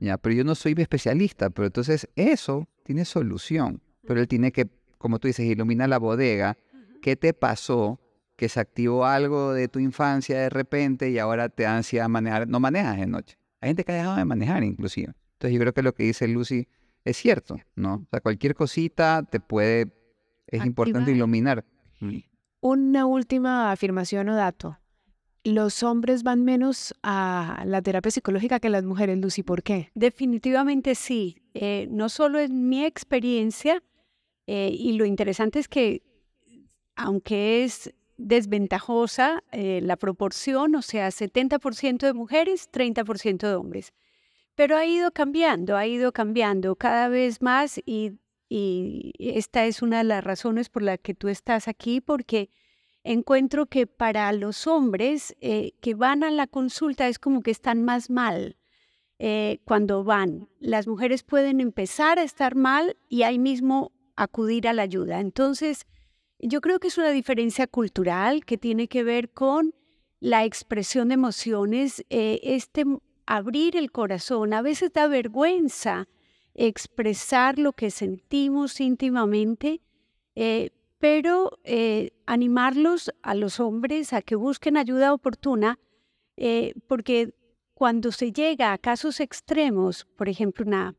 Ya, 0.00 0.16
pero 0.16 0.34
yo 0.34 0.44
no 0.44 0.54
soy 0.54 0.74
especialista, 0.78 1.50
pero 1.50 1.66
entonces 1.66 2.08
eso 2.16 2.66
tiene 2.84 3.04
solución. 3.04 3.82
Pero 4.06 4.20
él 4.20 4.28
tiene 4.28 4.50
que, 4.50 4.66
como 4.96 5.18
tú 5.18 5.28
dices, 5.28 5.44
iluminar 5.46 5.90
la 5.90 5.98
bodega. 5.98 6.56
¿Qué 7.02 7.16
te 7.16 7.34
pasó? 7.34 8.00
Que 8.40 8.48
se 8.48 8.58
activó 8.58 9.04
algo 9.04 9.52
de 9.52 9.68
tu 9.68 9.80
infancia 9.80 10.38
de 10.40 10.48
repente 10.48 11.10
y 11.10 11.18
ahora 11.18 11.50
te 11.50 11.64
da 11.64 11.76
ansiedad 11.76 12.08
manejar. 12.08 12.48
No 12.48 12.58
manejas 12.58 12.96
de 12.96 13.06
noche. 13.06 13.36
Hay 13.60 13.68
gente 13.68 13.84
que 13.84 13.92
ha 13.92 13.96
dejado 13.96 14.16
de 14.16 14.24
manejar 14.24 14.64
inclusive. 14.64 15.12
Entonces 15.34 15.52
yo 15.52 15.60
creo 15.60 15.74
que 15.74 15.82
lo 15.82 15.92
que 15.92 16.04
dice 16.04 16.26
Lucy 16.26 16.66
es 17.04 17.18
cierto, 17.18 17.58
¿no? 17.74 17.96
O 17.96 18.06
sea, 18.10 18.20
cualquier 18.20 18.54
cosita 18.54 19.22
te 19.30 19.40
puede, 19.40 19.92
es 20.46 20.64
importante 20.64 21.12
iluminar. 21.12 21.66
Una 22.62 23.04
última 23.04 23.72
afirmación 23.72 24.30
o 24.30 24.34
dato 24.34 24.78
los 25.44 25.82
hombres 25.82 26.22
van 26.22 26.44
menos 26.44 26.94
a 27.02 27.62
la 27.66 27.82
terapia 27.82 28.10
psicológica 28.10 28.60
que 28.60 28.68
las 28.68 28.84
mujeres, 28.84 29.18
Lucy. 29.18 29.42
¿Por 29.42 29.62
qué? 29.62 29.90
Definitivamente 29.94 30.94
sí. 30.94 31.42
Eh, 31.54 31.88
no 31.90 32.08
solo 32.08 32.38
es 32.38 32.50
mi 32.50 32.84
experiencia, 32.84 33.82
eh, 34.46 34.70
y 34.72 34.92
lo 34.94 35.04
interesante 35.04 35.58
es 35.58 35.68
que, 35.68 36.02
aunque 36.96 37.64
es 37.64 37.94
desventajosa 38.20 39.42
eh, 39.52 39.80
la 39.82 39.96
proporción, 39.96 40.74
o 40.74 40.82
sea, 40.82 41.08
70% 41.08 42.06
de 42.06 42.12
mujeres, 42.12 42.70
30% 42.70 43.48
de 43.48 43.54
hombres. 43.54 43.92
Pero 44.54 44.76
ha 44.76 44.84
ido 44.86 45.10
cambiando, 45.12 45.76
ha 45.76 45.86
ido 45.86 46.12
cambiando 46.12 46.76
cada 46.76 47.08
vez 47.08 47.42
más 47.42 47.80
y, 47.84 48.18
esta 48.52 49.64
es 49.66 49.80
una 49.80 49.98
de 49.98 50.04
las 50.04 50.24
razones 50.24 50.68
por 50.68 50.82
la 50.82 50.98
que 50.98 51.14
tú 51.14 51.28
estás 51.28 51.68
aquí, 51.68 52.00
porque 52.00 52.50
encuentro 53.04 53.66
que 53.66 53.86
para 53.86 54.32
los 54.32 54.66
hombres 54.66 55.36
eh, 55.40 55.74
que 55.80 55.94
van 55.94 56.24
a 56.24 56.32
la 56.32 56.48
consulta 56.48 57.06
es 57.06 57.20
como 57.20 57.42
que 57.42 57.52
están 57.52 57.84
más 57.84 58.10
mal. 58.10 58.56
eh, 59.22 59.60
cuando 59.66 60.02
van. 60.02 60.48
Las 60.60 60.86
mujeres 60.88 61.22
pueden 61.22 61.60
empezar 61.60 62.18
a 62.18 62.22
estar 62.22 62.54
mal 62.56 62.96
y 63.08 63.22
ahí 63.22 63.38
mismo 63.38 63.92
acudir 64.16 64.66
a 64.66 64.72
la 64.72 64.82
ayuda. 64.82 65.20
Entonces, 65.20 65.86
yo 66.42 66.60
creo 66.60 66.78
que 66.80 66.88
es 66.88 66.98
una 66.98 67.10
diferencia 67.10 67.66
cultural 67.66 68.44
que 68.44 68.56
tiene 68.56 68.88
que 68.88 69.04
ver 69.04 69.30
con 69.30 69.74
la 70.20 70.44
expresión 70.44 71.08
de 71.08 71.14
emociones, 71.14 72.04
eh, 72.10 72.40
este 72.42 72.84
abrir 73.26 73.76
el 73.76 73.90
corazón. 73.90 74.52
A 74.52 74.62
veces 74.62 74.92
da 74.92 75.06
vergüenza 75.06 76.08
expresar 76.54 77.58
lo 77.58 77.72
que 77.72 77.90
sentimos 77.90 78.80
íntimamente, 78.80 79.80
eh, 80.34 80.70
pero 80.98 81.58
eh, 81.64 82.12
animarlos 82.26 83.12
a 83.22 83.34
los 83.34 83.60
hombres 83.60 84.12
a 84.12 84.22
que 84.22 84.34
busquen 84.34 84.76
ayuda 84.76 85.14
oportuna, 85.14 85.78
porque 86.86 87.34
cuando 87.74 88.12
se 88.12 88.32
llega 88.32 88.72
a 88.72 88.78
casos 88.78 89.20
extremos, 89.20 90.06
por 90.16 90.30
ejemplo, 90.30 90.64
una 90.64 90.96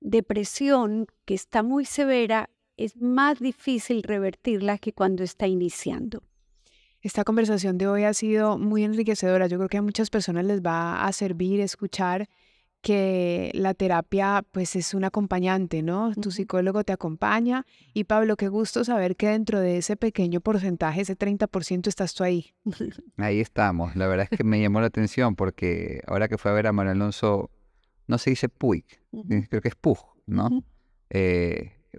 depresión 0.00 1.06
que 1.24 1.34
está 1.34 1.62
muy 1.62 1.84
severa, 1.84 2.50
es 2.76 2.96
más 2.96 3.40
difícil 3.40 4.02
revertirla 4.02 4.78
que 4.78 4.92
cuando 4.92 5.24
está 5.24 5.46
iniciando. 5.46 6.22
Esta 7.00 7.24
conversación 7.24 7.78
de 7.78 7.86
hoy 7.86 8.04
ha 8.04 8.14
sido 8.14 8.58
muy 8.58 8.82
enriquecedora. 8.82 9.46
Yo 9.46 9.58
creo 9.58 9.68
que 9.68 9.76
a 9.76 9.82
muchas 9.82 10.10
personas 10.10 10.44
les 10.44 10.60
va 10.60 11.06
a 11.06 11.12
servir 11.12 11.60
escuchar 11.60 12.28
que 12.80 13.50
la 13.54 13.74
terapia 13.74 14.44
pues 14.52 14.76
es 14.76 14.94
un 14.94 15.04
acompañante, 15.04 15.82
¿no? 15.82 16.12
Tu 16.14 16.30
psicólogo 16.30 16.84
te 16.84 16.92
acompaña 16.92 17.64
y 17.92 18.04
Pablo, 18.04 18.36
qué 18.36 18.48
gusto 18.48 18.84
saber 18.84 19.16
que 19.16 19.28
dentro 19.28 19.60
de 19.60 19.78
ese 19.78 19.96
pequeño 19.96 20.40
porcentaje, 20.40 21.00
ese 21.00 21.16
30% 21.16 21.88
estás 21.88 22.14
tú 22.14 22.22
ahí. 22.22 22.54
Ahí 23.16 23.40
estamos. 23.40 23.96
La 23.96 24.06
verdad 24.06 24.28
es 24.30 24.38
que 24.38 24.44
me 24.44 24.60
llamó 24.60 24.80
la 24.80 24.86
atención 24.86 25.36
porque 25.36 26.00
ahora 26.06 26.28
que 26.28 26.38
fue 26.38 26.50
a 26.50 26.54
ver 26.54 26.66
a 26.66 26.72
Manuel 26.72 26.96
Alonso, 26.96 27.50
no 28.06 28.18
se 28.18 28.30
dice 28.30 28.48
Puig, 28.48 28.84
creo 29.48 29.60
que 29.60 29.68
es 29.68 29.74
Pug, 29.74 29.98
¿no? 30.26 30.64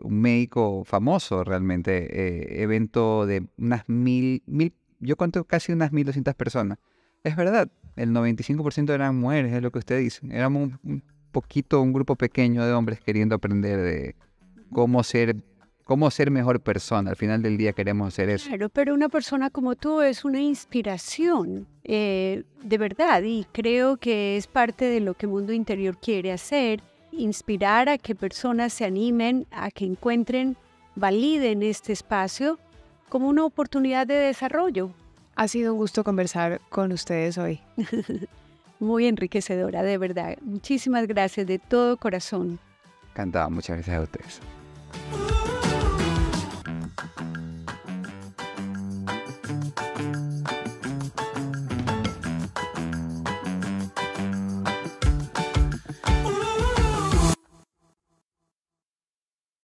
Un 0.02 0.22
médico 0.22 0.84
famoso 0.86 1.44
realmente, 1.44 2.08
eh, 2.12 2.64
evento 2.64 3.26
de 3.26 3.48
unas 3.58 3.88
mil, 3.88 4.44
mil, 4.46 4.74
yo 5.00 5.16
cuento 5.16 5.44
casi 5.46 5.72
unas 5.72 5.92
mil 5.92 6.06
doscientas 6.06 6.36
personas. 6.36 6.80
Es 7.24 7.36
verdad, 7.36 7.70
el 7.96 8.12
95% 8.12 8.94
eran 8.94 9.16
mujeres, 9.18 9.54
es 9.54 9.62
lo 9.62 9.72
que 9.72 9.80
usted 9.80 10.00
dice. 10.00 10.22
Éramos 10.32 10.72
un, 10.84 11.04
poquito, 11.32 11.82
un 11.82 11.94
grupo 11.94 12.16
pequeño 12.16 12.66
de 12.66 12.74
hombres 12.74 13.00
queriendo 13.00 13.36
aprender 13.36 13.80
de 13.80 14.16
cómo 14.72 15.04
ser 15.04 15.36
cómo 15.84 16.12
ser 16.12 16.32
mejor 16.32 16.60
persona. 16.60 17.12
Al 17.12 17.16
final 17.16 17.42
del 17.42 17.58
día 17.58 17.72
queremos 17.72 18.14
ser 18.14 18.30
eso. 18.30 18.50
Claro, 18.50 18.68
pero 18.68 18.94
una 18.94 19.08
persona 19.08 19.50
como 19.50 19.76
tú 19.76 20.02
es 20.02 20.26
una 20.26 20.42
inspiración, 20.42 21.66
eh, 21.86 22.44
de 22.62 22.78
verdad, 22.78 23.24
y 23.24 23.46
creo 23.54 23.96
que 23.96 24.36
es 24.36 24.48
parte 24.48 24.86
de 24.86 25.00
lo 25.00 25.14
que 25.14 25.28
Mundo 25.28 25.54
Interior 25.54 25.98
quiere 25.98 26.34
hacer 26.34 26.84
inspirar 27.18 27.90
a 27.90 27.98
que 27.98 28.16
personas 28.16 28.74
se 28.74 28.86
animen, 28.86 29.48
a 29.52 29.72
que 29.72 29.86
encuentren, 29.86 30.58
validen 30.96 31.64
este 31.64 31.94
espacio 31.94 32.60
como 33.10 33.28
una 33.28 33.46
oportunidad 33.46 34.08
de 34.08 34.16
desarrollo. 34.16 34.92
Ha 35.36 35.48
sido 35.48 35.74
un 35.74 35.80
gusto 35.80 36.04
conversar 36.04 36.62
con 36.70 36.92
ustedes 36.92 37.38
hoy. 37.38 37.60
Muy 38.80 39.08
enriquecedora, 39.08 39.84
de 39.84 39.98
verdad. 39.98 40.38
Muchísimas 40.42 41.08
gracias 41.08 41.48
de 41.48 41.60
todo 41.60 41.98
corazón. 41.98 42.60
Encantado, 43.12 43.50
muchas 43.50 43.78
gracias 43.78 43.98
a 43.98 44.02
ustedes. 44.02 45.47